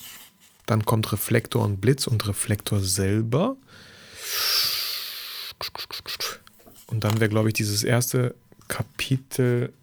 dann 0.66 0.86
kommt 0.86 1.12
Reflektor 1.12 1.66
und 1.66 1.82
Blitz 1.82 2.08
und 2.08 2.28
Reflektor 2.28 2.80
selber. 2.80 3.58
Und 6.88 7.04
dann 7.04 7.20
wäre, 7.20 7.30
glaube 7.30 7.50
ich, 7.50 7.54
dieses 7.54 7.84
erste 7.84 8.36
Kapitel 8.68 9.74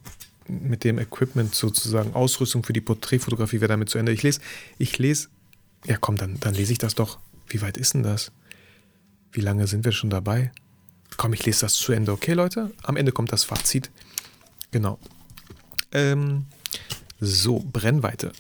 mit 0.48 0.84
dem 0.84 0.98
Equipment 0.98 1.54
sozusagen, 1.54 2.14
Ausrüstung 2.14 2.62
für 2.62 2.72
die 2.72 2.80
Porträtfotografie 2.80 3.60
wäre 3.60 3.68
damit 3.68 3.88
zu 3.88 3.98
Ende. 3.98 4.12
Ich 4.12 4.22
lese, 4.22 4.40
ich 4.78 4.98
lese, 4.98 5.28
ja 5.84 5.96
komm, 6.00 6.16
dann, 6.16 6.38
dann 6.38 6.54
lese 6.54 6.72
ich 6.72 6.78
das 6.78 6.94
doch. 6.94 7.18
Wie 7.48 7.60
weit 7.62 7.76
ist 7.76 7.94
denn 7.94 8.04
das? 8.04 8.30
Wie 9.32 9.40
lange 9.40 9.66
sind 9.66 9.84
wir 9.84 9.92
schon 9.92 10.10
dabei? 10.10 10.52
Komm, 11.16 11.32
ich 11.32 11.44
lese 11.44 11.62
das 11.62 11.74
zu 11.74 11.92
Ende, 11.92 12.12
okay, 12.12 12.32
Leute? 12.32 12.72
Am 12.82 12.96
Ende 12.96 13.12
kommt 13.12 13.32
das 13.32 13.44
Fazit. 13.44 13.90
Genau. 14.70 14.98
Ähm, 15.92 16.46
so, 17.20 17.60
Brennweite. 17.60 18.32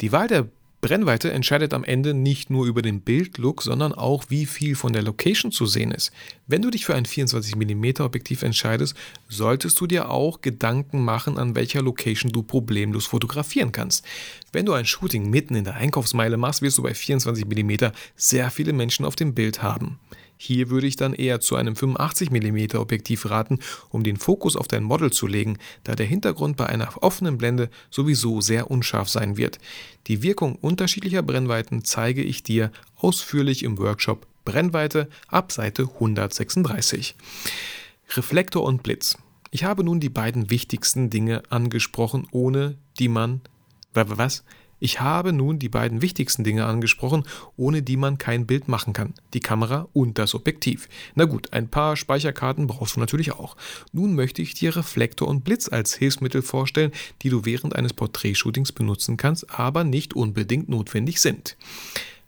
Die 0.00 0.12
Wahl 0.12 0.28
der 0.28 0.48
Brennweite 0.80 1.30
entscheidet 1.30 1.74
am 1.74 1.84
Ende 1.84 2.14
nicht 2.14 2.48
nur 2.48 2.64
über 2.64 2.80
den 2.80 3.02
Bildlook, 3.02 3.62
sondern 3.62 3.92
auch, 3.92 4.24
wie 4.28 4.46
viel 4.46 4.74
von 4.74 4.94
der 4.94 5.02
Location 5.02 5.52
zu 5.52 5.66
sehen 5.66 5.90
ist. 5.90 6.10
Wenn 6.46 6.62
du 6.62 6.70
dich 6.70 6.86
für 6.86 6.94
ein 6.94 7.04
24mm 7.04 8.02
Objektiv 8.02 8.42
entscheidest, 8.42 8.94
solltest 9.28 9.78
du 9.78 9.86
dir 9.86 10.08
auch 10.08 10.40
Gedanken 10.40 11.04
machen, 11.04 11.36
an 11.36 11.54
welcher 11.54 11.82
Location 11.82 12.32
du 12.32 12.42
problemlos 12.42 13.04
fotografieren 13.04 13.72
kannst. 13.72 14.06
Wenn 14.52 14.64
du 14.64 14.72
ein 14.72 14.86
Shooting 14.86 15.28
mitten 15.28 15.54
in 15.54 15.64
der 15.64 15.74
Einkaufsmeile 15.74 16.38
machst, 16.38 16.62
wirst 16.62 16.78
du 16.78 16.82
bei 16.82 16.92
24mm 16.92 17.92
sehr 18.16 18.50
viele 18.50 18.72
Menschen 18.72 19.04
auf 19.04 19.16
dem 19.16 19.34
Bild 19.34 19.62
haben. 19.62 19.98
Hier 20.42 20.70
würde 20.70 20.86
ich 20.86 20.96
dann 20.96 21.12
eher 21.12 21.40
zu 21.40 21.56
einem 21.56 21.74
85mm 21.74 22.78
Objektiv 22.78 23.28
raten, 23.28 23.58
um 23.90 24.02
den 24.02 24.16
Fokus 24.16 24.56
auf 24.56 24.68
dein 24.68 24.84
Model 24.84 25.12
zu 25.12 25.26
legen, 25.26 25.58
da 25.84 25.94
der 25.94 26.06
Hintergrund 26.06 26.56
bei 26.56 26.64
einer 26.64 26.88
offenen 27.02 27.36
Blende 27.36 27.68
sowieso 27.90 28.40
sehr 28.40 28.70
unscharf 28.70 29.10
sein 29.10 29.36
wird. 29.36 29.58
Die 30.06 30.22
Wirkung 30.22 30.54
unterschiedlicher 30.54 31.20
Brennweiten 31.20 31.84
zeige 31.84 32.22
ich 32.22 32.42
dir 32.42 32.72
ausführlich 32.96 33.62
im 33.64 33.76
Workshop 33.76 34.26
Brennweite 34.46 35.10
ab 35.28 35.52
Seite 35.52 35.82
136. 35.82 37.16
Reflektor 38.16 38.62
und 38.62 38.82
Blitz. 38.82 39.18
Ich 39.50 39.64
habe 39.64 39.84
nun 39.84 40.00
die 40.00 40.08
beiden 40.08 40.48
wichtigsten 40.48 41.10
Dinge 41.10 41.42
angesprochen, 41.50 42.26
ohne 42.30 42.78
die 42.98 43.08
man 43.08 43.42
was? 43.92 44.42
Ich 44.80 45.00
habe 45.00 45.32
nun 45.32 45.58
die 45.58 45.68
beiden 45.68 46.00
wichtigsten 46.00 46.42
Dinge 46.42 46.64
angesprochen, 46.64 47.24
ohne 47.56 47.82
die 47.82 47.98
man 47.98 48.16
kein 48.16 48.46
Bild 48.46 48.66
machen 48.66 48.94
kann. 48.94 49.14
Die 49.34 49.40
Kamera 49.40 49.88
und 49.92 50.18
das 50.18 50.34
Objektiv. 50.34 50.88
Na 51.14 51.26
gut, 51.26 51.52
ein 51.52 51.68
paar 51.68 51.96
Speicherkarten 51.96 52.66
brauchst 52.66 52.96
du 52.96 53.00
natürlich 53.00 53.32
auch. 53.32 53.56
Nun 53.92 54.14
möchte 54.14 54.40
ich 54.40 54.54
dir 54.54 54.74
Reflektor 54.74 55.28
und 55.28 55.44
Blitz 55.44 55.68
als 55.68 55.94
Hilfsmittel 55.94 56.40
vorstellen, 56.40 56.92
die 57.22 57.28
du 57.28 57.44
während 57.44 57.76
eines 57.76 57.92
Porträtshootings 57.92 58.72
benutzen 58.72 59.18
kannst, 59.18 59.50
aber 59.50 59.84
nicht 59.84 60.14
unbedingt 60.14 60.70
notwendig 60.70 61.20
sind. 61.20 61.56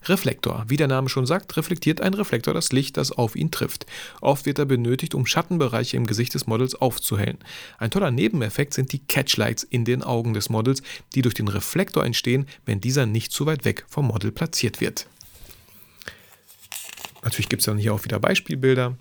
Reflektor. 0.05 0.65
Wie 0.67 0.77
der 0.77 0.87
Name 0.87 1.09
schon 1.09 1.25
sagt, 1.25 1.55
reflektiert 1.57 2.01
ein 2.01 2.13
Reflektor 2.13 2.53
das 2.53 2.71
Licht, 2.71 2.97
das 2.97 3.11
auf 3.11 3.35
ihn 3.35 3.51
trifft. 3.51 3.85
Oft 4.21 4.45
wird 4.45 4.59
er 4.59 4.65
benötigt, 4.65 5.15
um 5.15 5.25
Schattenbereiche 5.25 5.97
im 5.97 6.05
Gesicht 6.05 6.33
des 6.33 6.47
Models 6.47 6.75
aufzuhellen. 6.75 7.37
Ein 7.77 7.91
toller 7.91 8.11
Nebeneffekt 8.11 8.73
sind 8.73 8.91
die 8.91 8.99
Catchlights 8.99 9.63
in 9.63 9.85
den 9.85 10.03
Augen 10.03 10.33
des 10.33 10.49
Models, 10.49 10.81
die 11.15 11.21
durch 11.21 11.35
den 11.35 11.47
Reflektor 11.47 12.05
entstehen, 12.05 12.47
wenn 12.65 12.81
dieser 12.81 13.05
nicht 13.05 13.31
zu 13.31 13.45
weit 13.45 13.65
weg 13.65 13.85
vom 13.87 14.07
Model 14.07 14.31
platziert 14.31 14.81
wird. 14.81 15.07
Natürlich 17.23 17.49
gibt 17.49 17.61
es 17.61 17.65
dann 17.65 17.77
hier 17.77 17.93
auch 17.93 18.03
wieder 18.03 18.19
Beispielbilder. 18.19 18.97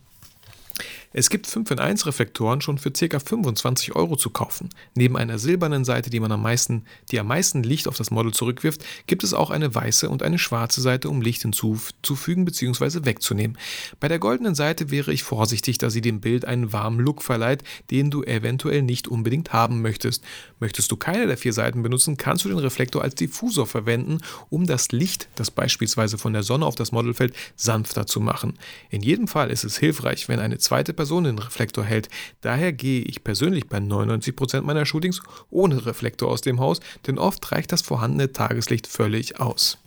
Es 1.14 1.28
gibt 1.28 1.46
5 1.46 1.70
in 1.70 1.78
1 1.78 2.06
Reflektoren 2.06 2.62
schon 2.62 2.78
für 2.78 2.90
ca. 2.90 3.18
25 3.18 3.94
Euro 3.94 4.16
zu 4.16 4.30
kaufen. 4.30 4.70
Neben 4.94 5.16
einer 5.16 5.38
silbernen 5.38 5.84
Seite, 5.84 6.08
die 6.08 6.20
man 6.20 6.32
am 6.32 6.40
meisten, 6.40 6.84
die 7.10 7.20
am 7.20 7.26
meisten 7.26 7.62
Licht 7.62 7.86
auf 7.86 7.98
das 7.98 8.10
Model 8.10 8.32
zurückwirft, 8.32 8.82
gibt 9.06 9.22
es 9.22 9.34
auch 9.34 9.50
eine 9.50 9.74
weiße 9.74 10.08
und 10.08 10.22
eine 10.22 10.38
schwarze 10.38 10.80
Seite, 10.80 11.10
um 11.10 11.20
Licht 11.20 11.42
hinzuzufügen 11.42 12.46
bzw. 12.46 13.04
wegzunehmen. 13.04 13.58
Bei 14.00 14.08
der 14.08 14.18
goldenen 14.18 14.54
Seite 14.54 14.90
wäre 14.90 15.12
ich 15.12 15.22
vorsichtig, 15.22 15.76
da 15.76 15.90
sie 15.90 16.00
dem 16.00 16.20
Bild 16.20 16.46
einen 16.46 16.72
warmen 16.72 17.00
Look 17.00 17.22
verleiht, 17.22 17.62
den 17.90 18.10
du 18.10 18.22
eventuell 18.22 18.80
nicht 18.80 19.06
unbedingt 19.06 19.52
haben 19.52 19.82
möchtest. 19.82 20.24
Möchtest 20.60 20.90
du 20.90 20.96
keine 20.96 21.26
der 21.26 21.36
vier 21.36 21.52
Seiten 21.52 21.82
benutzen, 21.82 22.16
kannst 22.16 22.44
du 22.44 22.48
den 22.48 22.58
Reflektor 22.58 23.02
als 23.02 23.16
Diffusor 23.16 23.66
verwenden, 23.66 24.18
um 24.48 24.66
das 24.66 24.92
Licht, 24.92 25.28
das 25.34 25.50
beispielsweise 25.50 26.16
von 26.16 26.32
der 26.32 26.42
Sonne 26.42 26.64
auf 26.64 26.74
das 26.74 26.90
Model 26.92 27.12
fällt, 27.12 27.34
sanfter 27.54 28.06
zu 28.06 28.20
machen. 28.20 28.54
In 28.88 29.02
jedem 29.02 29.28
Fall 29.28 29.50
ist 29.50 29.64
es 29.64 29.76
hilfreich, 29.76 30.28
wenn 30.28 30.40
eine 30.40 30.58
zweite 30.58 30.94
Person 30.94 31.01
den 31.04 31.38
Reflektor 31.38 31.84
hält. 31.84 32.08
Daher 32.40 32.72
gehe 32.72 33.02
ich 33.02 33.24
persönlich 33.24 33.68
bei 33.68 33.78
99% 33.78 34.62
meiner 34.62 34.86
Shootings 34.86 35.22
ohne 35.50 35.84
Reflektor 35.86 36.30
aus 36.30 36.40
dem 36.40 36.60
Haus, 36.60 36.80
denn 37.06 37.18
oft 37.18 37.52
reicht 37.52 37.72
das 37.72 37.82
vorhandene 37.82 38.32
Tageslicht 38.32 38.86
völlig 38.86 39.40
aus. 39.40 39.78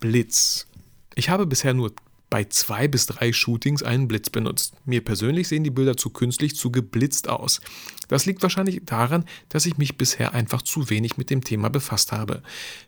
Blitz. 0.00 0.66
Ich 1.14 1.30
habe 1.30 1.46
bisher 1.46 1.74
nur 1.74 1.92
bei 2.28 2.44
zwei 2.44 2.88
bis 2.88 3.06
drei 3.06 3.32
Shootings 3.32 3.82
einen 3.82 4.08
Blitz 4.08 4.30
benutzt. 4.30 4.74
Mir 4.84 5.02
persönlich 5.02 5.48
sehen 5.48 5.64
die 5.64 5.70
Bilder 5.70 5.96
zu 5.96 6.10
künstlich, 6.10 6.56
zu 6.56 6.72
geblitzt 6.72 7.28
aus. 7.28 7.60
Das 8.08 8.26
liegt 8.26 8.42
wahrscheinlich 8.42 8.82
daran, 8.84 9.24
dass 9.48 9.66
ich 9.66 9.78
mich 9.78 9.96
bisher 9.96 10.34
einfach 10.34 10.62
zu 10.62 10.90
wenig 10.90 11.16
mit 11.16 11.30
dem 11.30 11.42
Thema 11.42 11.70
befasst 11.70 12.12
habe. 12.12 12.42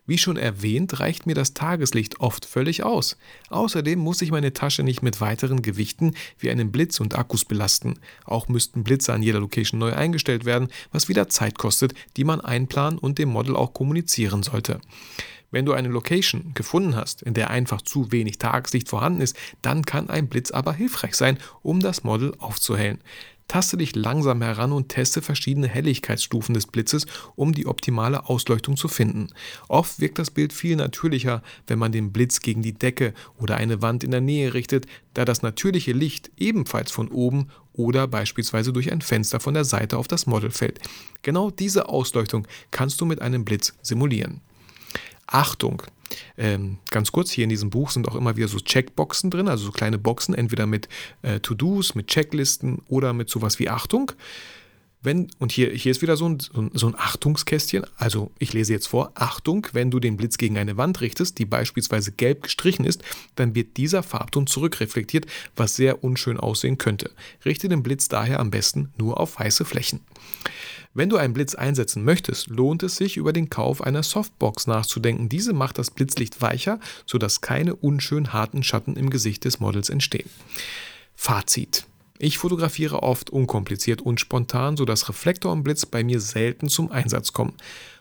Wie 0.07 0.19
schon 0.19 0.37
erwähnt, 0.37 1.01
reicht 1.01 1.27
mir 1.27 1.35
das 1.35 1.55
Tageslicht 1.55 2.21
oft 2.21 2.45
völlig 2.45 2.83
aus. 2.83 3.17
Außerdem 3.49 3.99
muss 3.99 4.23
ich 4.23 4.31
meine 4.31 4.53
Tasche 4.53 4.83
nicht 4.83 5.03
mit 5.03 5.21
weiteren 5.21 5.63
Gewichten 5.63 6.15
wie 6.39 6.51
einem 6.51 6.73
Blitz 6.73 7.01
und 7.01 7.17
Akkus 7.17 7.45
belasten. 7.45 7.99
Auch 8.25 8.49
müssten 8.49 8.85
Blitze 8.85 9.13
an 9.13 9.23
jeder 9.23 9.41
Location 9.41 9.79
neu 9.79 9.93
eingestellt 9.93 10.45
werden, 10.45 10.69
was 10.93 11.09
wieder 11.09 11.29
Zeit 11.29 11.59
kostet, 11.59 11.95
die 12.17 12.25
man 12.25 12.41
einplanen 12.41 12.99
und 12.99 13.19
dem 13.19 13.29
Model 13.29 13.57
auch 13.57 13.73
kommunizieren 13.73 14.43
sollte. 14.43 14.81
Wenn 15.51 15.65
du 15.65 15.73
eine 15.73 15.89
Location 15.89 16.53
gefunden 16.55 16.95
hast, 16.95 17.23
in 17.23 17.35
der 17.35 17.51
einfach 17.51 17.81
zu 17.81 18.13
wenig 18.13 18.39
Tageslicht 18.39 18.89
vorhanden 18.89 19.23
ist, 19.23 19.37
dann 19.63 19.85
kann 19.85 20.11
ein 20.11 20.29
Blitz 20.29 20.51
aber 20.51 20.75
hilfreich 20.75 21.15
sein, 21.15 21.39
um 21.63 21.81
das 21.81 22.05
Model 22.05 22.35
aufzuhellen. 22.39 22.99
Taste 23.49 23.79
dich 23.79 23.97
langsam 23.97 24.43
heran 24.43 24.73
und 24.73 24.91
teste 24.91 25.23
verschiedene 25.23 25.69
Helligkeitsstufen 25.69 26.53
des 26.53 26.67
Blitzes, 26.67 27.07
um 27.35 27.55
die 27.55 27.67
optimale 27.67 28.29
Ausleuchtung 28.29 28.77
zu 28.77 28.89
finden. 28.89 29.29
Oft 29.69 30.01
wirkt 30.01 30.19
das 30.19 30.31
Bild 30.31 30.53
viel 30.53 30.77
natürlicher, 30.77 31.43
wenn 31.67 31.79
man 31.79 31.91
den 31.91 32.13
Blitz 32.13 32.41
gegen 32.41 32.61
die 32.61 32.75
Decke 32.75 33.15
oder 33.39 33.57
eine 33.57 33.81
Wand 33.81 34.05
in 34.05 34.11
der 34.11 34.21
Nähe 34.21 34.53
richtet, 34.53 34.85
da 35.15 35.25
das 35.25 35.41
natürliche 35.41 35.93
Licht 35.93 36.31
ebenfalls 36.37 36.91
von 36.91 37.09
oben 37.09 37.49
oder 37.73 38.07
beispielsweise 38.07 38.75
durch 38.75 38.93
ein 38.93 39.01
Fenster 39.01 39.41
von 39.41 39.55
der 39.55 39.65
Seite 39.65 39.97
auf 39.97 40.09
das 40.09 40.27
Model 40.27 40.51
fällt. 40.51 40.79
Genau 41.23 41.51
diese 41.51 41.89
Ausleuchtung 41.89 42.47
kannst 42.71 43.01
du 43.01 43.07
mit 43.07 43.23
einem 43.23 43.47
Blitz 43.47 43.73
simulieren. 43.81 44.43
Achtung! 45.29 45.83
Ähm, 46.39 46.79
ganz 46.91 47.13
kurz, 47.13 47.31
hier 47.31 47.45
in 47.45 47.51
diesem 47.51 47.71
Buch 47.71 47.91
sind 47.91 48.09
auch 48.09 48.15
immer 48.15 48.37
wieder 48.37 48.49
so 48.49 48.59
Checkboxen 48.59 49.31
drin, 49.31 49.47
also 49.47 49.67
so 49.67 49.73
kleine 49.73 49.99
Boxen, 49.99 50.35
entweder 50.35 50.67
mit 50.67 50.89
äh, 51.23 51.39
To-Dos, 51.41 51.95
mit 51.95 52.07
Checklisten 52.07 52.81
oder 52.89 53.13
mit 53.13 53.29
sowas 53.29 53.59
wie 53.59 53.69
Achtung. 53.69 54.13
Wenn, 55.01 55.31
und 55.39 55.53
hier, 55.53 55.71
hier 55.71 55.93
ist 55.93 56.03
wieder 56.03 56.17
so 56.17 56.29
ein, 56.29 56.39
so 56.73 56.89
ein 56.89 56.97
Achtungskästchen. 56.97 57.85
Also 57.97 58.33
ich 58.39 58.53
lese 58.53 58.73
jetzt 58.73 58.89
vor, 58.89 59.13
Achtung, 59.15 59.69
wenn 59.73 59.93
du 59.93 60.01
den 60.01 60.17
Blitz 60.17 60.39
gegen 60.39 60.59
eine 60.59 60.77
Wand 60.77 61.01
richtest, 61.01 61.39
die 61.39 61.45
beispielsweise 61.45 62.11
gelb 62.11 62.43
gestrichen 62.43 62.85
ist, 62.85 63.03
dann 63.37 63.55
wird 63.55 63.77
dieser 63.77 64.03
Farbton 64.03 64.49
zurückreflektiert, 64.49 65.27
was 65.55 65.77
sehr 65.77 66.03
unschön 66.03 66.37
aussehen 66.37 66.79
könnte. 66.79 67.13
Richte 67.45 67.69
den 67.69 67.85
Blitz 67.85 68.09
daher 68.09 68.41
am 68.41 68.51
besten 68.51 68.93
nur 68.99 69.21
auf 69.21 69.39
weiße 69.39 69.65
Flächen. 69.65 70.01
Wenn 70.95 71.09
du 71.09 71.17
einen 71.17 71.35
Blitz 71.35 71.55
einsetzen 71.55 72.05
möchtest, 72.05 72.49
lohnt 72.49 72.83
es 72.83 72.97
sich, 72.97 73.17
über 73.17 73.33
den 73.33 73.51
Kauf 73.51 73.83
einer 73.83 74.03
Softbox 74.03 74.67
nachzudenken. 74.67 75.29
Diese 75.29 75.53
macht 75.53 75.79
das 75.79 75.91
Blitzlicht 75.91 76.41
weicher, 76.43 76.81
sodass 77.07 77.41
keine 77.41 77.77
unschön 77.77 78.33
harten 78.33 78.63
Schatten 78.63 78.97
im 78.97 79.11
Gesicht 79.11 79.45
des 79.45 79.61
Models 79.61 79.91
entstehen. 79.91 80.29
Fazit. 81.15 81.85
Ich 82.21 82.39
fotografiere 82.39 83.05
oft 83.05 83.31
unkompliziert 83.31 84.03
und 84.03 84.19
spontan, 84.19 84.77
sodass 84.77 85.09
Reflektor 85.09 85.53
und 85.53 85.63
Blitz 85.63 85.87
bei 85.87 86.03
mir 86.03 86.21
selten 86.21 86.69
zum 86.69 86.91
Einsatz 86.91 87.33
kommen. 87.33 87.55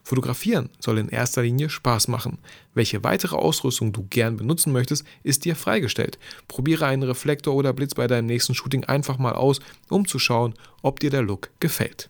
Fotografieren 0.03 0.69
soll 0.79 0.97
in 0.97 1.09
erster 1.09 1.43
Linie 1.43 1.69
Spaß 1.69 2.07
machen. 2.07 2.39
Welche 2.73 3.03
weitere 3.03 3.35
Ausrüstung 3.35 3.93
du 3.93 4.07
gern 4.09 4.37
benutzen 4.37 4.73
möchtest, 4.73 5.05
ist 5.21 5.45
dir 5.45 5.55
freigestellt. 5.55 6.17
Probiere 6.47 6.87
einen 6.87 7.03
Reflektor 7.03 7.53
oder 7.53 7.73
Blitz 7.73 7.93
bei 7.93 8.07
deinem 8.07 8.25
nächsten 8.25 8.55
Shooting 8.55 8.85
einfach 8.85 9.19
mal 9.19 9.33
aus, 9.33 9.59
um 9.89 10.07
zu 10.07 10.17
schauen, 10.17 10.55
ob 10.81 10.99
dir 10.99 11.11
der 11.11 11.21
Look 11.21 11.51
gefällt. 11.59 12.09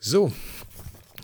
So, 0.00 0.32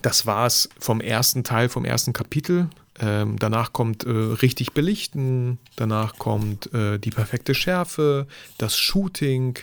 das 0.02 0.26
war 0.26 0.46
es 0.46 0.68
vom 0.78 1.00
ersten 1.00 1.44
Teil, 1.44 1.68
vom 1.68 1.84
ersten 1.84 2.12
Kapitel. 2.12 2.68
Ähm, 3.00 3.36
danach 3.38 3.72
kommt 3.72 4.04
äh, 4.04 4.10
richtig 4.10 4.72
belichten, 4.72 5.58
danach 5.76 6.16
kommt 6.18 6.72
äh, 6.72 6.98
die 6.98 7.10
perfekte 7.10 7.54
Schärfe, 7.54 8.26
das 8.58 8.76
Shooting, 8.76 9.58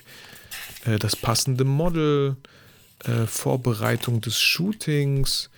äh, 0.86 0.98
das 0.98 1.16
passende 1.16 1.64
Model, 1.64 2.36
äh, 3.06 3.26
Vorbereitung 3.28 4.20
des 4.20 4.40
Shootings, 4.40 5.50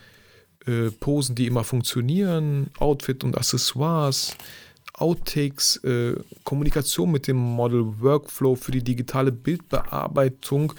äh, 0.68 0.92
Posen, 0.92 1.36
die 1.36 1.48
immer 1.48 1.64
funktionieren, 1.64 2.70
Outfit 2.78 3.24
und 3.24 3.38
Accessoires, 3.38 4.36
Outtakes, 4.94 5.78
äh, 5.78 6.16
Kommunikation 6.44 7.12
mit 7.12 7.28
dem 7.28 7.38
Model, 7.38 8.02
Workflow 8.02 8.56
für 8.56 8.72
die 8.72 8.84
digitale 8.84 9.32
Bildbearbeitung 9.32 10.74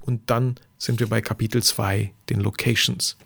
und 0.00 0.30
dann 0.30 0.56
sind 0.80 0.98
wir 0.98 1.08
bei 1.08 1.20
Kapitel 1.20 1.62
2, 1.62 2.12
den 2.30 2.40
Locations. 2.40 3.16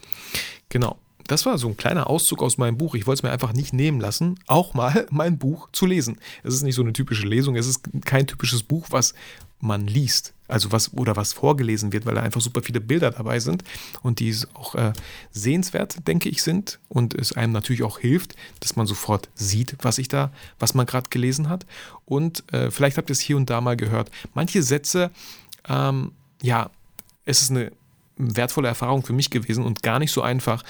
Genau. 0.69 0.99
Das 1.27 1.47
war 1.47 1.57
so 1.57 1.69
ein 1.69 1.77
kleiner 1.79 2.11
Auszug 2.11 2.43
aus 2.43 2.59
meinem 2.59 2.77
Buch. 2.77 2.95
Ich 2.95 3.07
wollte 3.07 3.21
es 3.21 3.23
mir 3.23 3.31
einfach 3.31 3.55
nicht 3.55 3.73
nehmen 3.73 3.99
lassen, 3.99 4.39
auch 4.47 4.75
mal 4.75 5.07
mein 5.11 5.39
Buch 5.39 5.69
zu 5.73 5.87
lesen. 5.87 6.19
Es 6.43 6.53
ist 6.53 6.63
nicht 6.63 6.75
so 6.75 6.83
eine 6.83 6.93
typische 6.93 7.27
Lesung, 7.27 7.57
es 7.57 7.67
ist 7.67 7.81
kein 8.05 8.27
typisches 8.27 8.63
Buch, 8.63 8.89
was 8.91 9.15
man 9.61 9.87
liest, 9.87 10.35
also 10.47 10.73
was 10.73 10.93
oder 10.93 11.17
was 11.17 11.33
vorgelesen 11.33 11.95
wird, 11.95 12.05
weil 12.05 12.17
da 12.17 12.23
einfach 12.23 12.43
super 12.43 12.61
viele 12.61 12.83
Bilder 12.83 13.11
dabei 13.13 13.41
sind 13.41 13.65
und 14.03 14.21
die 14.21 14.37
auch 14.53 14.75
äh, 14.75 14.93
sehenswert, 15.31 16.07
denke 16.07 16.29
ich, 16.29 16.43
sind 16.43 16.79
und 16.89 17.15
es 17.15 17.33
einem 17.33 17.55
natürlich 17.55 17.83
auch 17.83 17.99
hilft, 17.99 18.35
dass 18.61 18.77
man 18.77 18.87
sofort 18.87 19.31
sieht, 19.35 19.77
was 19.81 19.97
ich 19.97 20.09
da, 20.09 20.33
was 20.59 20.75
man 20.75 20.85
gerade 20.85 21.09
gelesen 21.09 21.49
hat. 21.49 21.65
Und 22.05 22.45
äh, 22.53 22.71
vielleicht 22.71 22.99
habt 22.99 23.09
ihr 23.09 23.15
es 23.15 23.21
hier 23.21 23.39
und 23.39 23.49
da 23.49 23.63
mal 23.63 23.77
gehört. 23.77 24.11
Manche 24.35 24.63
Sätze, 24.63 25.11
ähm, 25.67 26.13
ja, 26.43 26.71
es 27.25 27.43
ist 27.43 27.51
eine 27.51 27.73
wertvolle 28.17 28.69
Erfahrung 28.69 29.05
für 29.05 29.13
mich 29.13 29.31
gewesen 29.31 29.65
und 29.65 29.83
gar 29.83 29.99
nicht 29.99 30.13
so 30.13 30.23
einfach, 30.23 30.63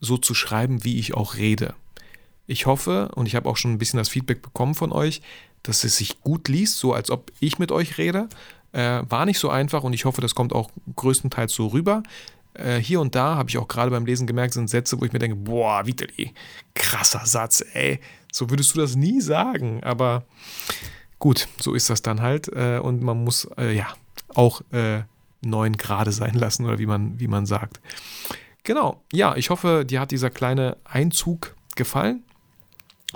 so 0.00 0.16
zu 0.16 0.34
schreiben, 0.34 0.84
wie 0.84 0.98
ich 0.98 1.14
auch 1.14 1.36
rede. 1.36 1.74
Ich 2.46 2.66
hoffe, 2.66 3.10
und 3.14 3.26
ich 3.26 3.36
habe 3.36 3.48
auch 3.48 3.56
schon 3.56 3.72
ein 3.72 3.78
bisschen 3.78 3.98
das 3.98 4.08
Feedback 4.08 4.42
bekommen 4.42 4.74
von 4.74 4.92
euch, 4.92 5.20
dass 5.62 5.84
es 5.84 5.96
sich 5.96 6.20
gut 6.20 6.48
liest, 6.48 6.78
so 6.78 6.94
als 6.94 7.10
ob 7.10 7.30
ich 7.38 7.58
mit 7.58 7.70
euch 7.70 7.98
rede. 7.98 8.28
Äh, 8.72 9.02
war 9.08 9.26
nicht 9.26 9.38
so 9.38 9.50
einfach 9.50 9.82
und 9.82 9.92
ich 9.92 10.04
hoffe, 10.04 10.20
das 10.20 10.34
kommt 10.34 10.52
auch 10.52 10.70
größtenteils 10.96 11.52
so 11.52 11.68
rüber. 11.68 12.02
Äh, 12.54 12.78
hier 12.78 13.00
und 13.00 13.14
da 13.14 13.36
habe 13.36 13.50
ich 13.50 13.58
auch 13.58 13.68
gerade 13.68 13.90
beim 13.90 14.06
Lesen 14.06 14.26
gemerkt, 14.26 14.54
sind 14.54 14.70
Sätze, 14.70 15.00
wo 15.00 15.04
ich 15.04 15.12
mir 15.12 15.18
denke, 15.18 15.36
boah, 15.36 15.86
Vitali, 15.86 16.34
krasser 16.74 17.24
Satz, 17.24 17.64
ey. 17.74 18.00
So 18.32 18.48
würdest 18.48 18.74
du 18.74 18.80
das 18.80 18.96
nie 18.96 19.20
sagen, 19.20 19.82
aber 19.82 20.24
gut, 21.18 21.48
so 21.60 21.74
ist 21.74 21.90
das 21.90 22.02
dann 22.02 22.20
halt. 22.20 22.48
Äh, 22.48 22.78
und 22.78 23.02
man 23.02 23.22
muss, 23.22 23.48
äh, 23.58 23.74
ja, 23.76 23.88
auch 24.34 24.62
äh, 24.72 25.02
neun 25.40 25.76
Grade 25.76 26.12
sein 26.12 26.34
lassen 26.34 26.66
oder 26.66 26.78
wie 26.78 26.86
man, 26.86 27.18
wie 27.18 27.28
man 27.28 27.46
sagt. 27.46 27.80
Genau, 28.62 29.02
ja, 29.12 29.36
ich 29.36 29.50
hoffe, 29.50 29.84
dir 29.84 30.00
hat 30.00 30.10
dieser 30.10 30.30
kleine 30.30 30.76
Einzug 30.84 31.54
gefallen. 31.76 32.22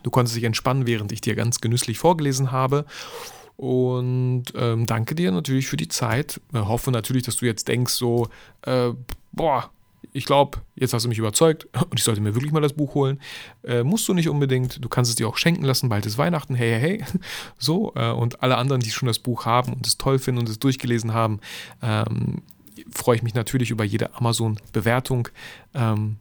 Du 0.02 0.10
konntest 0.10 0.36
dich 0.36 0.44
entspannen, 0.44 0.86
während 0.86 1.12
ich 1.12 1.20
dir 1.20 1.34
ganz 1.34 1.60
genüsslich 1.60 1.98
vorgelesen 1.98 2.50
habe. 2.50 2.86
Und 3.56 4.46
ähm, 4.56 4.86
danke 4.86 5.14
dir 5.14 5.30
natürlich 5.30 5.68
für 5.68 5.76
die 5.76 5.88
Zeit. 5.88 6.40
Ich 6.52 6.58
hoffe 6.58 6.90
natürlich, 6.90 7.22
dass 7.22 7.36
du 7.36 7.46
jetzt 7.46 7.68
denkst, 7.68 7.94
so, 7.94 8.26
äh, 8.62 8.90
boah, 9.32 9.70
ich 10.14 10.24
glaube, 10.24 10.62
jetzt 10.76 10.94
hast 10.94 11.04
du 11.04 11.08
mich 11.08 11.18
überzeugt 11.18 11.66
und 11.90 11.98
ich 11.98 12.04
sollte 12.04 12.22
mir 12.22 12.34
wirklich 12.34 12.52
mal 12.52 12.60
das 12.60 12.72
Buch 12.72 12.94
holen. 12.94 13.20
Äh, 13.64 13.82
musst 13.82 14.08
du 14.08 14.14
nicht 14.14 14.28
unbedingt, 14.28 14.82
du 14.82 14.88
kannst 14.88 15.10
es 15.10 15.16
dir 15.16 15.28
auch 15.28 15.36
schenken 15.36 15.64
lassen, 15.64 15.90
bald 15.90 16.06
ist 16.06 16.16
Weihnachten, 16.16 16.54
hey, 16.54 16.70
hey, 16.70 16.80
hey. 16.80 17.04
So, 17.58 17.92
äh, 17.96 18.10
und 18.10 18.42
alle 18.42 18.56
anderen, 18.56 18.80
die 18.80 18.90
schon 18.90 19.08
das 19.08 19.18
Buch 19.18 19.44
haben 19.44 19.72
und 19.72 19.86
es 19.86 19.98
toll 19.98 20.18
finden 20.18 20.40
und 20.40 20.48
es 20.48 20.58
durchgelesen 20.58 21.12
haben, 21.12 21.40
ähm, 21.82 22.42
freue 22.90 23.16
ich 23.16 23.22
mich 23.22 23.34
natürlich 23.34 23.70
über 23.70 23.84
jede 23.84 24.14
Amazon-Bewertung. 24.14 25.28
Ähm, 25.74 26.16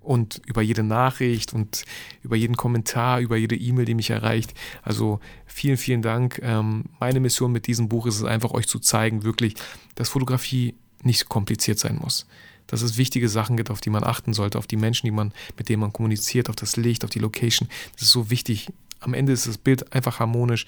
und 0.00 0.42
über 0.46 0.62
jede 0.62 0.82
Nachricht 0.82 1.54
und 1.54 1.84
über 2.22 2.34
jeden 2.34 2.56
Kommentar, 2.56 3.20
über 3.20 3.36
jede 3.36 3.54
E-Mail, 3.54 3.84
die 3.84 3.94
mich 3.94 4.10
erreicht. 4.10 4.54
Also 4.82 5.20
vielen, 5.46 5.76
vielen 5.76 6.02
Dank. 6.02 6.40
Ähm, 6.42 6.86
meine 6.98 7.20
Mission 7.20 7.52
mit 7.52 7.66
diesem 7.66 7.88
Buch 7.88 8.06
ist 8.06 8.16
es 8.16 8.24
einfach, 8.24 8.50
euch 8.50 8.66
zu 8.66 8.80
zeigen, 8.80 9.22
wirklich, 9.22 9.54
dass 9.94 10.08
Fotografie 10.08 10.74
nicht 11.02 11.28
kompliziert 11.28 11.78
sein 11.78 11.98
muss. 12.00 12.26
Dass 12.66 12.82
es 12.82 12.96
wichtige 12.96 13.28
Sachen 13.28 13.56
gibt, 13.56 13.70
auf 13.70 13.80
die 13.80 13.90
man 13.90 14.04
achten 14.04 14.32
sollte, 14.32 14.58
auf 14.58 14.66
die 14.66 14.76
Menschen, 14.76 15.06
die 15.06 15.10
man, 15.10 15.32
mit 15.56 15.68
denen 15.68 15.80
man 15.80 15.92
kommuniziert, 15.92 16.48
auf 16.48 16.56
das 16.56 16.76
Licht, 16.76 17.04
auf 17.04 17.10
die 17.10 17.18
Location. 17.18 17.68
Das 17.94 18.02
ist 18.02 18.12
so 18.12 18.30
wichtig. 18.30 18.68
Am 19.00 19.14
Ende 19.14 19.32
ist 19.32 19.46
das 19.46 19.58
Bild 19.58 19.92
einfach 19.92 20.20
harmonisch, 20.20 20.66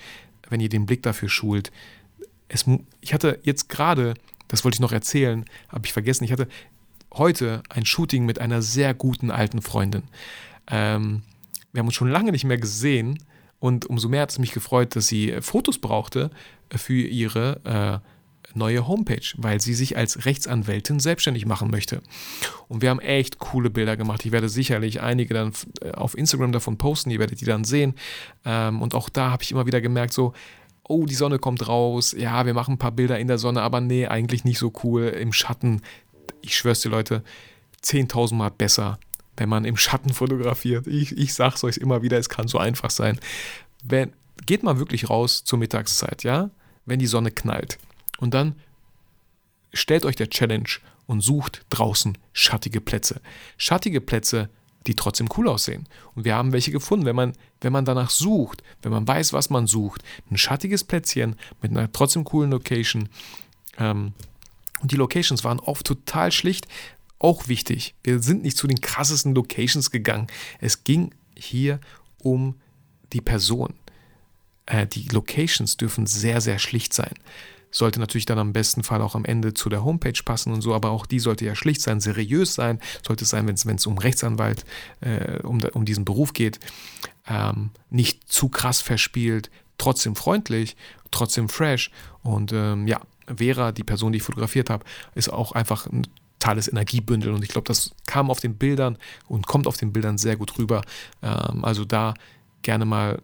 wenn 0.49 0.61
ihr 0.61 0.69
den 0.69 0.87
Blick 0.87 1.03
dafür 1.03 1.29
schult. 1.29 1.71
Es, 2.49 2.65
ich 3.01 3.15
hatte 3.15 3.39
jetzt 3.43 3.69
gerade, 3.69 4.15
das 4.49 4.65
wollte 4.65 4.77
ich 4.77 4.81
noch 4.81 4.93
erzählen, 4.93 5.45
habe 5.69 5.87
ich 5.87 5.93
vergessen, 5.93 6.25
ich 6.25 6.33
hatte 6.33 6.49
heute 7.13 7.63
ein 7.69 7.87
Shooting 7.87 8.25
mit 8.25 8.39
einer 8.39 8.63
sehr 8.63 8.95
guten 8.95 9.31
alten 9.31 9.63
Freundin. 9.63 10.03
Ähm, 10.71 11.23
wir 11.73 11.81
haben 11.81 11.87
uns 11.87 11.95
schon 11.95 12.11
lange 12.11 12.33
nicht 12.33 12.45
mehr 12.45 12.59
gesehen 12.59 13.19
und 13.59 13.87
umso 13.87 14.09
mehr 14.09 14.23
hat 14.23 14.31
es 14.31 14.39
mich 14.39 14.53
gefreut, 14.53 14.97
dass 14.97 15.07
sie 15.07 15.37
Fotos 15.41 15.79
brauchte 15.79 16.31
für 16.71 16.95
ihre 16.95 18.03
äh, 18.03 18.09
neue 18.55 18.87
Homepage, 18.87 19.27
weil 19.37 19.61
sie 19.61 19.75
sich 19.75 19.97
als 19.97 20.25
Rechtsanwältin 20.25 21.01
selbstständig 21.01 21.47
machen 21.47 21.71
möchte. 21.71 22.03
Und 22.69 22.83
wir 22.83 22.91
haben 22.91 23.01
echt 23.01 23.39
coole 23.39 23.71
Bilder 23.71 23.97
gemacht. 23.97 24.25
Ich 24.25 24.33
werde 24.33 24.49
sicherlich 24.49 25.01
einige 25.01 25.35
dann 25.35 25.53
äh, 25.81 25.93
auf 25.93 26.17
Instagram 26.17 26.53
davon 26.53 26.79
posten, 26.79 27.11
ihr 27.11 27.19
werdet 27.19 27.41
die 27.41 27.45
dann 27.45 27.65
sehen. 27.65 27.95
Ähm, 28.45 28.83
und 28.83 28.95
auch 28.95 29.09
da 29.09 29.31
habe 29.31 29.43
ich 29.43 29.53
immer 29.53 29.67
wieder 29.67 29.81
gemerkt, 29.81 30.13
so, 30.13 30.33
oh, 30.85 31.07
die 31.07 31.15
Sonne 31.15 31.39
kommt 31.39 31.69
raus, 31.69 32.15
ja, 32.17 32.45
wir 32.47 32.55
machen 32.55 32.75
ein 32.75 32.79
paar 32.79 32.93
Bilder 32.93 33.19
in 33.19 33.29
der 33.29 33.39
Sonne, 33.39 33.63
aber 33.63 33.81
nee, 33.81 34.07
eigentlich 34.07 34.45
nicht 34.45 34.59
so 34.59 34.73
cool. 34.83 35.05
Im 35.05 35.33
Schatten, 35.33 35.83
ich 36.41 36.57
schwör's 36.57 36.81
dir, 36.81 36.91
Leute, 36.91 37.23
10.000 37.85 38.35
Mal 38.35 38.51
besser, 38.51 38.99
wenn 39.37 39.49
man 39.49 39.65
im 39.65 39.77
Schatten 39.77 40.13
fotografiert. 40.13 40.87
Ich, 40.87 41.17
ich 41.17 41.35
sage 41.35 41.55
es 41.55 41.65
euch 41.65 41.79
immer 41.79 42.03
wieder, 42.03 42.19
es 42.19 42.29
kann 42.29 42.49
so 42.49 42.59
einfach 42.59 42.91
sein. 42.91 43.19
Wenn, 43.85 44.13
geht 44.47 44.63
mal 44.63 44.79
wirklich 44.79 45.09
raus 45.09 45.45
zur 45.45 45.59
Mittagszeit, 45.59 46.23
ja, 46.25 46.51
wenn 46.87 46.99
die 46.99 47.07
Sonne 47.07 47.31
knallt. 47.31 47.79
Und 48.23 48.35
dann 48.35 48.55
stellt 49.73 50.05
euch 50.05 50.15
der 50.15 50.31
Challenge 50.31 50.69
und 51.09 51.23
sucht 51.23 51.67
draußen 51.71 52.17
schattige 52.33 52.81
Plätze. 52.81 53.21
Schattige 53.57 54.01
Plätze, 54.01 54.49
die 54.87 54.95
trotzdem 54.95 55.29
cool 55.37 55.49
aussehen. 55.49 55.89
Und 56.15 56.25
wir 56.25 56.37
haben 56.37 56.53
welche 56.53 56.71
gefunden, 56.71 57.05
wenn 57.05 57.17
man, 57.17 57.33
wenn 57.63 57.73
man 57.73 57.85
danach 57.85 58.11
sucht, 58.11 58.63
wenn 58.81 58.93
man 58.93 59.09
weiß, 59.09 59.33
was 59.33 59.51
man 59.51 59.67
sucht. 59.67 60.05
Ein 60.31 60.39
schattiges 60.39 60.85
Plätzchen 60.85 61.35
mit 61.63 61.73
einer 61.73 61.91
trotzdem 61.91 62.23
coolen 62.23 62.53
Location. 62.53 63.09
Ähm, 63.77 64.13
und 64.81 64.93
die 64.93 64.97
Locations 64.97 65.43
waren 65.43 65.59
oft 65.59 65.85
total 65.85 66.31
schlicht. 66.31 66.69
Auch 67.19 67.49
wichtig. 67.49 67.97
Wir 68.05 68.23
sind 68.23 68.45
nicht 68.45 68.57
zu 68.57 68.69
den 68.69 68.81
krassesten 68.81 69.35
Locations 69.35 69.91
gegangen. 69.91 70.29
Es 70.61 70.85
ging 70.85 71.13
hier 71.37 71.81
um 72.19 72.55
die 73.13 73.21
Person. 73.21 73.75
Äh, 74.67 74.87
die 74.87 75.09
Locations 75.09 75.77
dürfen 75.77 76.07
sehr, 76.07 76.41
sehr 76.41 76.61
schlicht 76.61 76.95
sein. 76.95 77.15
Sollte 77.73 77.99
natürlich 77.99 78.27
dann 78.27 78.39
am 78.39 78.53
besten 78.53 78.85
Fall 78.85 79.03
auch 79.03 79.17
am 79.17 79.25
Ende 79.25 79.55
zu 79.55 79.69
der 79.69 79.85
Homepage 79.85 80.21
passen 80.25 80.53
und 80.53 80.61
so, 80.61 80.75
aber 80.75 80.91
auch 80.91 81.07
die 81.07 81.19
sollte 81.19 81.45
ja 81.45 81.57
schlicht 81.57 81.81
sein, 81.81 82.01
seriös 82.01 82.55
sein, 82.55 82.79
sollte 83.05 83.25
es 83.25 83.31
sein, 83.31 83.49
wenn 83.49 83.77
es 83.77 83.87
um 83.87 83.99
Rechtsanwalt, 83.99 84.65
äh, 85.01 85.41
um, 85.43 85.61
um 85.73 85.85
diesen 85.85 86.05
Beruf 86.05 86.33
geht, 86.33 86.61
ähm, 87.27 87.71
nicht 87.91 88.31
zu 88.31 88.49
krass 88.49 88.81
verspielt, 88.81 89.51
trotzdem 89.79 90.15
freundlich, 90.15 90.77
trotzdem 91.11 91.49
fresh 91.49 91.91
und 92.23 92.53
ähm, 92.53 92.87
ja, 92.87 93.01
Vera, 93.35 93.73
die 93.73 93.85
Person, 93.85 94.13
die 94.13 94.19
ich 94.19 94.23
fotografiert 94.23 94.69
habe, 94.69 94.85
ist 95.15 95.33
auch 95.33 95.53
einfach 95.53 95.87
ein 95.87 96.07
totales 96.39 96.69
Energiebündel 96.69 97.33
und 97.33 97.43
ich 97.43 97.51
glaube, 97.51 97.69
das 97.69 97.93
kam 98.07 98.31
auf 98.31 98.41
den 98.41 98.57
Bildern 98.57 98.99
und 99.29 99.47
kommt 99.47 99.67
auf 99.67 99.77
den 99.77 99.93
Bildern 99.93 100.19
sehr 100.19 100.37
gut 100.37 100.59
rüber. 100.59 100.83
Ähm, 101.23 101.65
also 101.65 101.85
da 101.85 102.15
gerne 102.63 102.85
mal 102.85 103.23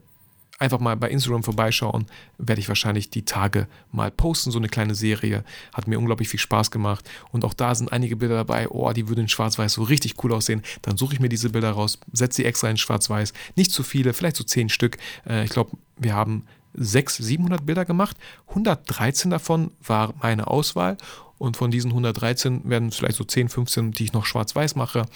einfach 0.59 0.81
mal 0.81 0.97
bei 0.97 1.09
Instagram 1.09 1.43
vorbeischauen, 1.43 2.07
werde 2.37 2.61
ich 2.61 2.69
wahrscheinlich 2.69 3.11
die 3.11 3.25
Tage 3.25 3.69
mal 3.93 4.11
posten, 4.11 4.51
so 4.51 4.59
eine 4.59 4.69
kleine 4.69 4.95
Serie. 4.95 5.45
Hat 5.73 5.87
mir 5.87 5.99
unglaublich 5.99 6.29
viel 6.29 6.41
Spaß 6.41 6.71
gemacht. 6.71 7.09
Und 7.31 7.45
auch 7.45 7.55
da 7.55 7.75
sind 7.75 7.93
einige 7.93 8.17
Bilder 8.17 8.35
dabei, 8.35 8.69
oh, 8.69 8.93
die 8.93 9.09
würden 9.09 9.21
in 9.21 9.29
Schwarz-Weiß 9.29 9.75
so 9.75 9.85
richtig 9.85 10.23
cool 10.23 10.33
aussehen. 10.33 10.63
Dann 10.83 10.97
suche 10.97 11.15
ich 11.15 11.21
mir 11.21 11.29
diese 11.29 11.51
Bilder 11.51 11.71
raus, 11.71 11.99
setze 12.13 12.37
sie 12.37 12.45
extra 12.45 12.69
in 12.69 12.77
Schwarz-Weiß. 12.77 13.33
Nicht 13.57 13.71
zu 13.71 13.83
viele, 13.83 14.13
vielleicht 14.13 14.37
so 14.37 14.45
zehn 14.45 14.69
Stück. 14.69 14.99
Äh, 15.27 15.45
ich 15.45 15.51
glaube, 15.51 15.77
wir 15.97 16.15
haben 16.15 16.45
600, 16.75 17.27
700 17.27 17.67
Bilder 17.67 17.85
gemacht. 17.85 18.17
113 18.49 19.31
davon 19.31 19.71
war 19.85 20.15
meine 20.21 20.49
Auswahl. 20.49 20.97
Und 21.39 21.57
von 21.57 21.71
diesen 21.71 21.93
113 21.93 22.69
werden 22.69 22.91
vielleicht 22.91 23.17
so 23.17 23.23
10, 23.23 23.49
15, 23.49 23.93
die 23.93 24.05
ich 24.05 24.13
noch 24.13 24.27
schwarz-weiß 24.27 24.75
mache. 24.75 25.07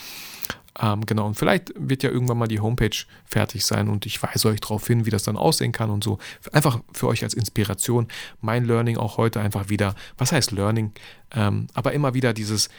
Ähm, 0.81 1.05
genau, 1.05 1.27
und 1.27 1.35
vielleicht 1.35 1.73
wird 1.77 2.03
ja 2.03 2.11
irgendwann 2.11 2.39
mal 2.39 2.49
die 2.49 2.61
Homepage 2.61 2.97
fertig 3.27 3.65
sein 3.65 3.89
und 3.89 4.07
ich 4.07 4.23
weise 4.23 4.49
euch 4.49 4.61
darauf 4.61 4.87
hin, 4.87 5.05
wie 5.05 5.11
das 5.11 5.23
dann 5.23 5.37
aussehen 5.37 5.73
kann 5.73 5.91
und 5.91 6.03
so. 6.03 6.19
Einfach 6.53 6.81
für 6.93 7.09
euch 7.09 7.23
als 7.23 7.35
Inspiration. 7.35 8.09
Mein 8.41 8.65
Learning 8.65 8.97
auch 8.97 9.19
heute 9.19 9.41
einfach 9.41 9.69
wieder. 9.69 9.95
Was 10.17 10.33
heißt 10.33 10.51
Learning? 10.51 10.93
Ähm, 11.35 11.67
aber 11.75 11.93
immer 11.93 12.15
wieder 12.15 12.33
dieses, 12.33 12.71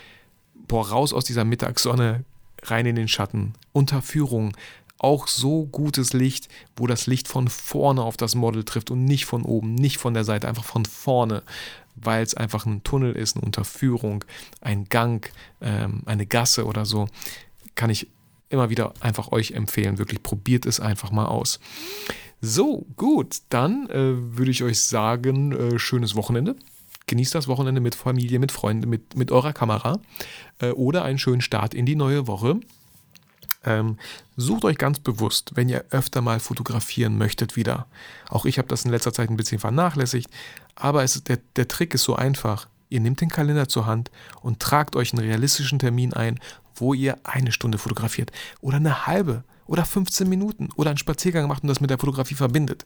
boah, 0.68 0.88
raus 0.88 1.14
aus 1.14 1.26
dieser 1.26 1.46
Mittagssonne, 1.46 2.26
rein 2.64 2.86
in 2.86 2.96
den 2.96 3.08
Schatten, 3.08 3.54
Unterführung, 3.74 4.56
auch 4.98 5.28
so 5.28 5.66
gutes 5.66 6.14
Licht, 6.14 6.48
wo 6.78 6.88
das 6.88 7.08
Licht 7.08 7.28
von 7.28 7.50
vorne 7.50 8.02
auf 8.02 8.16
das 8.16 8.36
Model 8.36 8.64
trifft 8.64 8.90
und 8.90 9.04
nicht 9.04 9.26
von 9.26 9.44
oben, 9.44 9.76
nicht 9.76 9.98
von 9.98 10.14
der 10.14 10.24
Seite, 10.24 10.48
einfach 10.48 10.64
von 10.64 10.86
vorne, 10.86 11.44
weil 11.96 12.24
es 12.24 12.34
einfach 12.36 12.66
ein 12.66 12.84
Tunnel 12.84 13.14
ist, 13.14 13.36
eine 13.36 13.46
Unterführung, 13.46 14.24
ein 14.62 14.86
Gang, 14.86 15.30
ähm, 15.62 16.02
eine 16.06 16.26
Gasse 16.26 16.66
oder 16.66 16.86
so 16.86 17.08
kann 17.76 17.90
ich 17.90 18.08
immer 18.50 18.70
wieder 18.70 18.94
einfach 19.00 19.32
euch 19.32 19.52
empfehlen. 19.52 19.98
Wirklich 19.98 20.24
probiert 20.24 20.66
es 20.66 20.80
einfach 20.80 21.12
mal 21.12 21.26
aus. 21.26 21.60
So, 22.42 22.86
gut, 22.98 23.38
dann 23.50 23.90
äh, 23.90 24.38
würde 24.38 24.52
ich 24.52 24.64
euch 24.64 24.82
sagen, 24.82 25.54
äh, 25.54 25.80
schönes 25.80 26.16
Wochenende. 26.16 26.56
Genießt 27.08 27.36
das 27.36 27.48
Wochenende 27.48 27.82
mit 27.82 27.96
Familie, 27.96 28.40
mit 28.40 28.52
Freunden, 28.52 28.90
mit, 28.90 29.16
mit 29.16 29.32
eurer 29.32 29.54
Kamera 29.54 30.00
äh, 30.60 30.72
oder 30.72 31.04
einen 31.04 31.20
schönen 31.20 31.42
Start 31.42 31.74
in 31.74 31.86
die 31.86 31.96
neue 31.96 32.28
Woche. 32.28 32.60
Ähm, 33.66 33.98
sucht 34.36 34.66
euch 34.66 34.78
ganz 34.78 35.00
bewusst, 35.00 35.52
wenn 35.56 35.70
ihr 35.70 35.86
öfter 35.90 36.22
mal 36.22 36.40
fotografieren 36.40 37.18
möchtet 37.18 37.56
wieder. 37.56 37.88
Auch 38.30 38.46
ich 38.46 38.58
habe 38.58 38.68
das 38.68 38.84
in 38.84 38.92
letzter 38.92 39.14
Zeit 39.14 39.30
ein 39.30 39.38
bisschen 39.38 39.60
vernachlässigt, 39.60 40.30
aber 40.76 41.04
es, 41.04 41.24
der, 41.24 41.40
der 41.56 41.68
Trick 41.68 41.94
ist 41.94 42.04
so 42.04 42.16
einfach. 42.16 42.68
Ihr 42.90 43.00
nehmt 43.00 43.22
den 43.22 43.30
Kalender 43.30 43.68
zur 43.68 43.86
Hand 43.86 44.12
und 44.42 44.60
tragt 44.60 44.96
euch 44.96 45.14
einen 45.14 45.26
realistischen 45.26 45.80
Termin 45.80 46.14
ein, 46.14 46.40
wo 46.76 46.94
ihr 46.94 47.18
eine 47.24 47.52
Stunde 47.52 47.78
fotografiert 47.78 48.32
oder 48.62 48.78
eine 48.78 49.08
halbe 49.08 49.44
oder 49.66 49.86
15 49.86 50.28
Minuten 50.28 50.70
oder 50.76 50.90
einen 50.90 50.98
Spaziergang 50.98 51.48
macht 51.48 51.64
und 51.64 51.70
das 51.70 51.80
mit 51.80 51.90
der 51.90 51.98
Fotografie 51.98 52.36
verbindet. 52.36 52.86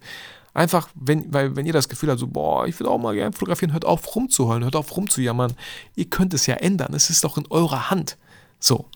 Einfach, 0.54 0.89
wenn, 0.95 1.32
weil, 1.34 1.56
wenn 1.56 1.65
ihr 1.65 1.73
das 1.73 1.89
Gefühl 1.89 2.10
habt, 2.10 2.19
so, 2.19 2.28
boah, 2.28 2.67
ich 2.67 2.80
will 2.80 2.88
auch 2.88 2.97
mal 2.97 3.13
gerne 3.13 3.34
fotografieren, 3.34 3.73
hört 3.73 3.86
auf 3.86 4.15
rumzuheulen, 4.15 4.63
hört 4.63 4.76
auf 4.76 4.95
rumzujammern. 4.95 5.54
Ihr 5.95 6.06
könnt 6.06 6.34
es 6.34 6.45
ja 6.45 6.56
ändern. 6.56 6.93
Es 6.93 7.10
ist 7.10 7.23
doch 7.23 7.38
in 7.38 7.45
eurer 7.50 7.89
Hand. 7.89 8.17
So. 8.60 8.89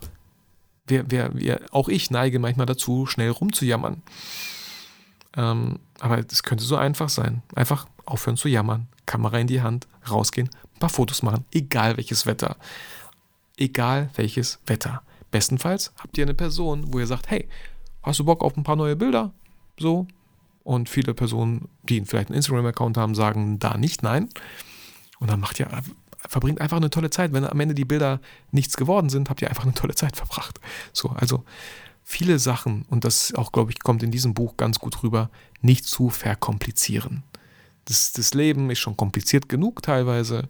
Wir, 0.87 1.09
wir, 1.09 1.31
wir, 1.33 1.61
auch 1.71 1.87
ich 1.87 2.09
neige 2.09 2.39
manchmal 2.39 2.65
dazu, 2.65 3.05
schnell 3.05 3.29
rumzujammern. 3.29 4.01
Ähm, 5.37 5.79
aber 5.99 6.19
es 6.19 6.43
könnte 6.43 6.63
so 6.63 6.75
einfach 6.75 7.09
sein. 7.09 7.43
Einfach 7.55 7.87
aufhören 8.05 8.37
zu 8.37 8.47
jammern, 8.47 8.87
Kamera 9.05 9.39
in 9.39 9.47
die 9.47 9.61
Hand, 9.61 9.87
rausgehen, 10.09 10.49
ein 10.75 10.79
paar 10.79 10.89
Fotos 10.89 11.23
machen, 11.23 11.45
egal 11.51 11.97
welches 11.97 12.25
Wetter 12.25 12.57
egal 13.61 14.09
welches 14.15 14.59
Wetter. 14.65 15.01
Bestenfalls 15.29 15.93
habt 15.97 16.17
ihr 16.17 16.25
eine 16.25 16.33
Person, 16.33 16.93
wo 16.93 16.99
ihr 16.99 17.07
sagt, 17.07 17.29
hey, 17.29 17.47
hast 18.03 18.19
du 18.19 18.25
Bock 18.25 18.43
auf 18.43 18.57
ein 18.57 18.63
paar 18.63 18.75
neue 18.75 18.95
Bilder? 18.95 19.31
So. 19.79 20.07
Und 20.63 20.89
viele 20.89 21.13
Personen, 21.13 21.69
die 21.83 22.01
vielleicht 22.01 22.29
einen 22.29 22.37
Instagram-Account 22.37 22.97
haben, 22.97 23.15
sagen 23.15 23.57
da 23.59 23.77
nicht 23.77 24.03
nein. 24.03 24.29
Und 25.19 25.29
dann 25.29 25.39
macht 25.39 25.59
ihr, 25.59 25.67
verbringt 26.17 26.61
einfach 26.61 26.77
eine 26.77 26.89
tolle 26.89 27.09
Zeit. 27.09 27.33
Wenn 27.33 27.45
am 27.45 27.59
Ende 27.59 27.73
die 27.73 27.85
Bilder 27.85 28.19
nichts 28.51 28.77
geworden 28.77 29.09
sind, 29.09 29.29
habt 29.29 29.41
ihr 29.41 29.49
einfach 29.49 29.63
eine 29.63 29.73
tolle 29.73 29.95
Zeit 29.95 30.15
verbracht. 30.15 30.59
So, 30.93 31.09
also 31.09 31.43
viele 32.03 32.37
Sachen, 32.39 32.85
und 32.89 33.05
das 33.05 33.33
auch, 33.33 33.51
glaube 33.51 33.71
ich, 33.71 33.79
kommt 33.79 34.03
in 34.03 34.11
diesem 34.11 34.33
Buch 34.33 34.57
ganz 34.57 34.79
gut 34.79 35.01
rüber, 35.01 35.29
nicht 35.61 35.85
zu 35.85 36.09
verkomplizieren. 36.09 37.23
Das, 37.85 38.11
das 38.11 38.33
Leben 38.33 38.69
ist 38.69 38.79
schon 38.79 38.97
kompliziert 38.97 39.49
genug 39.49 39.81
teilweise. 39.81 40.47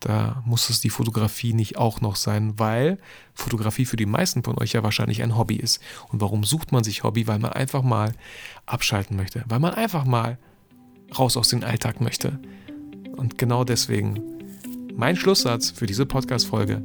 Da 0.00 0.42
muss 0.46 0.70
es 0.70 0.80
die 0.80 0.90
Fotografie 0.90 1.52
nicht 1.52 1.76
auch 1.76 2.00
noch 2.00 2.16
sein, 2.16 2.58
weil 2.58 2.98
Fotografie 3.34 3.84
für 3.84 3.96
die 3.96 4.06
meisten 4.06 4.44
von 4.44 4.58
euch 4.58 4.72
ja 4.72 4.82
wahrscheinlich 4.82 5.22
ein 5.22 5.36
Hobby 5.36 5.56
ist. 5.56 5.80
Und 6.10 6.20
warum 6.20 6.44
sucht 6.44 6.70
man 6.70 6.84
sich 6.84 7.02
Hobby? 7.02 7.26
Weil 7.26 7.38
man 7.40 7.52
einfach 7.52 7.82
mal 7.82 8.12
abschalten 8.66 9.16
möchte, 9.16 9.44
weil 9.48 9.58
man 9.58 9.74
einfach 9.74 10.04
mal 10.04 10.38
raus 11.18 11.36
aus 11.36 11.48
dem 11.48 11.64
Alltag 11.64 12.00
möchte. 12.00 12.38
Und 13.16 13.38
genau 13.38 13.64
deswegen 13.64 14.22
mein 14.94 15.16
Schlusssatz 15.16 15.70
für 15.70 15.86
diese 15.86 16.06
Podcast-Folge: 16.06 16.82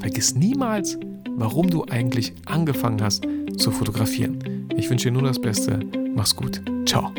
Vergiss 0.00 0.34
niemals, 0.34 0.98
warum 1.36 1.70
du 1.70 1.84
eigentlich 1.84 2.32
angefangen 2.46 3.02
hast 3.02 3.24
zu 3.58 3.70
fotografieren. 3.70 4.68
Ich 4.76 4.90
wünsche 4.90 5.08
dir 5.08 5.12
nur 5.12 5.22
das 5.22 5.40
Beste. 5.40 5.80
Mach's 6.14 6.34
gut. 6.34 6.60
Ciao. 6.86 7.12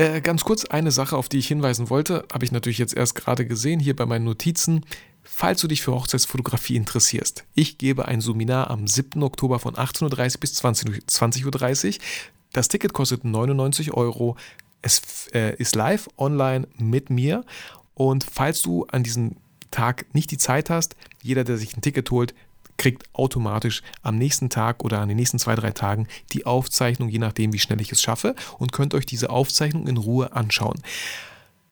Äh, 0.00 0.22
ganz 0.22 0.44
kurz 0.44 0.64
eine 0.64 0.92
Sache, 0.92 1.14
auf 1.14 1.28
die 1.28 1.36
ich 1.36 1.48
hinweisen 1.48 1.90
wollte, 1.90 2.24
habe 2.32 2.42
ich 2.42 2.52
natürlich 2.52 2.78
jetzt 2.78 2.96
erst 2.96 3.14
gerade 3.14 3.44
gesehen 3.44 3.80
hier 3.80 3.94
bei 3.94 4.06
meinen 4.06 4.24
Notizen. 4.24 4.86
Falls 5.22 5.60
du 5.60 5.68
dich 5.68 5.82
für 5.82 5.92
Hochzeitsfotografie 5.92 6.76
interessierst, 6.76 7.44
ich 7.54 7.76
gebe 7.76 8.08
ein 8.08 8.22
Seminar 8.22 8.70
am 8.70 8.86
7. 8.86 9.22
Oktober 9.22 9.58
von 9.58 9.74
18.30 9.74 10.36
Uhr 10.36 10.40
bis 10.40 10.58
20.30 10.58 11.86
Uhr. 11.88 11.94
Das 12.54 12.68
Ticket 12.68 12.94
kostet 12.94 13.26
99 13.26 13.92
Euro. 13.92 14.38
Es 14.80 15.02
äh, 15.34 15.54
ist 15.56 15.74
live 15.74 16.08
online 16.16 16.66
mit 16.78 17.10
mir. 17.10 17.44
Und 17.92 18.24
falls 18.24 18.62
du 18.62 18.86
an 18.86 19.02
diesem 19.02 19.36
Tag 19.70 20.06
nicht 20.14 20.30
die 20.30 20.38
Zeit 20.38 20.70
hast, 20.70 20.96
jeder, 21.22 21.44
der 21.44 21.58
sich 21.58 21.76
ein 21.76 21.82
Ticket 21.82 22.10
holt, 22.10 22.34
kriegt 22.80 23.04
automatisch 23.12 23.82
am 24.00 24.16
nächsten 24.16 24.48
Tag 24.48 24.82
oder 24.82 25.00
an 25.00 25.08
den 25.08 25.18
nächsten 25.18 25.38
zwei, 25.38 25.54
drei 25.54 25.70
Tagen 25.70 26.08
die 26.32 26.46
Aufzeichnung, 26.46 27.10
je 27.10 27.18
nachdem, 27.18 27.52
wie 27.52 27.58
schnell 27.58 27.78
ich 27.82 27.92
es 27.92 28.00
schaffe, 28.00 28.34
und 28.58 28.72
könnt 28.72 28.94
euch 28.94 29.04
diese 29.04 29.28
Aufzeichnung 29.28 29.86
in 29.86 29.98
Ruhe 29.98 30.32
anschauen. 30.32 30.80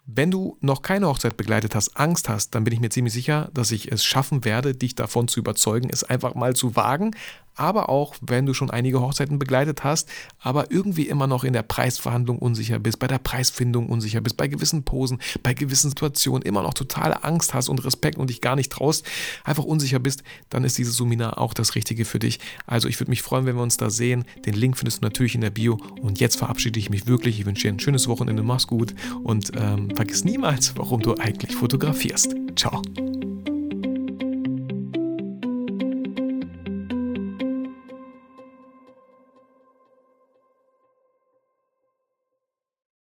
Wenn 0.04 0.30
du 0.30 0.58
noch 0.60 0.82
keine 0.82 1.06
Hochzeit 1.06 1.38
begleitet 1.38 1.74
hast, 1.74 1.96
Angst 1.96 2.28
hast, 2.28 2.54
dann 2.54 2.64
bin 2.64 2.74
ich 2.74 2.80
mir 2.80 2.90
ziemlich 2.90 3.14
sicher, 3.14 3.48
dass 3.54 3.72
ich 3.72 3.90
es 3.90 4.04
schaffen 4.04 4.44
werde, 4.44 4.74
dich 4.74 4.94
davon 4.94 5.28
zu 5.28 5.40
überzeugen, 5.40 5.88
es 5.90 6.04
einfach 6.04 6.34
mal 6.34 6.54
zu 6.54 6.76
wagen, 6.76 7.16
aber 7.58 7.88
auch 7.88 8.14
wenn 8.20 8.46
du 8.46 8.54
schon 8.54 8.70
einige 8.70 9.00
Hochzeiten 9.00 9.38
begleitet 9.38 9.84
hast, 9.84 10.08
aber 10.40 10.70
irgendwie 10.70 11.08
immer 11.08 11.26
noch 11.26 11.44
in 11.44 11.52
der 11.52 11.62
Preisverhandlung 11.62 12.38
unsicher 12.38 12.78
bist, 12.78 12.98
bei 12.98 13.06
der 13.06 13.18
Preisfindung 13.18 13.88
unsicher 13.88 14.20
bist, 14.20 14.36
bei 14.36 14.48
gewissen 14.48 14.84
Posen, 14.84 15.18
bei 15.42 15.54
gewissen 15.54 15.90
Situationen 15.90 16.42
immer 16.42 16.62
noch 16.62 16.74
totale 16.74 17.24
Angst 17.24 17.54
hast 17.54 17.68
und 17.68 17.84
Respekt 17.84 18.18
und 18.18 18.30
dich 18.30 18.40
gar 18.40 18.56
nicht 18.56 18.70
traust, 18.70 19.06
einfach 19.44 19.64
unsicher 19.64 19.98
bist, 19.98 20.22
dann 20.50 20.64
ist 20.64 20.78
dieses 20.78 20.96
Seminar 20.96 21.38
auch 21.38 21.54
das 21.54 21.74
Richtige 21.74 22.04
für 22.04 22.18
dich. 22.18 22.38
Also 22.66 22.88
ich 22.88 22.98
würde 23.00 23.10
mich 23.10 23.22
freuen, 23.22 23.46
wenn 23.46 23.56
wir 23.56 23.62
uns 23.62 23.76
da 23.76 23.90
sehen. 23.90 24.24
Den 24.46 24.54
Link 24.54 24.76
findest 24.76 25.02
du 25.02 25.06
natürlich 25.06 25.34
in 25.34 25.40
der 25.40 25.50
Bio 25.50 25.78
und 26.00 26.20
jetzt 26.20 26.36
verabschiede 26.36 26.78
ich 26.78 26.90
mich 26.90 27.06
wirklich. 27.06 27.40
Ich 27.40 27.46
wünsche 27.46 27.62
dir 27.62 27.74
ein 27.74 27.80
schönes 27.80 28.08
Wochenende, 28.08 28.42
mach's 28.42 28.66
gut 28.66 28.94
und 29.24 29.52
ähm, 29.56 29.94
vergiss 29.94 30.24
niemals, 30.24 30.76
warum 30.76 31.02
du 31.02 31.14
eigentlich 31.14 31.54
fotografierst. 31.54 32.34
Ciao. 32.56 32.82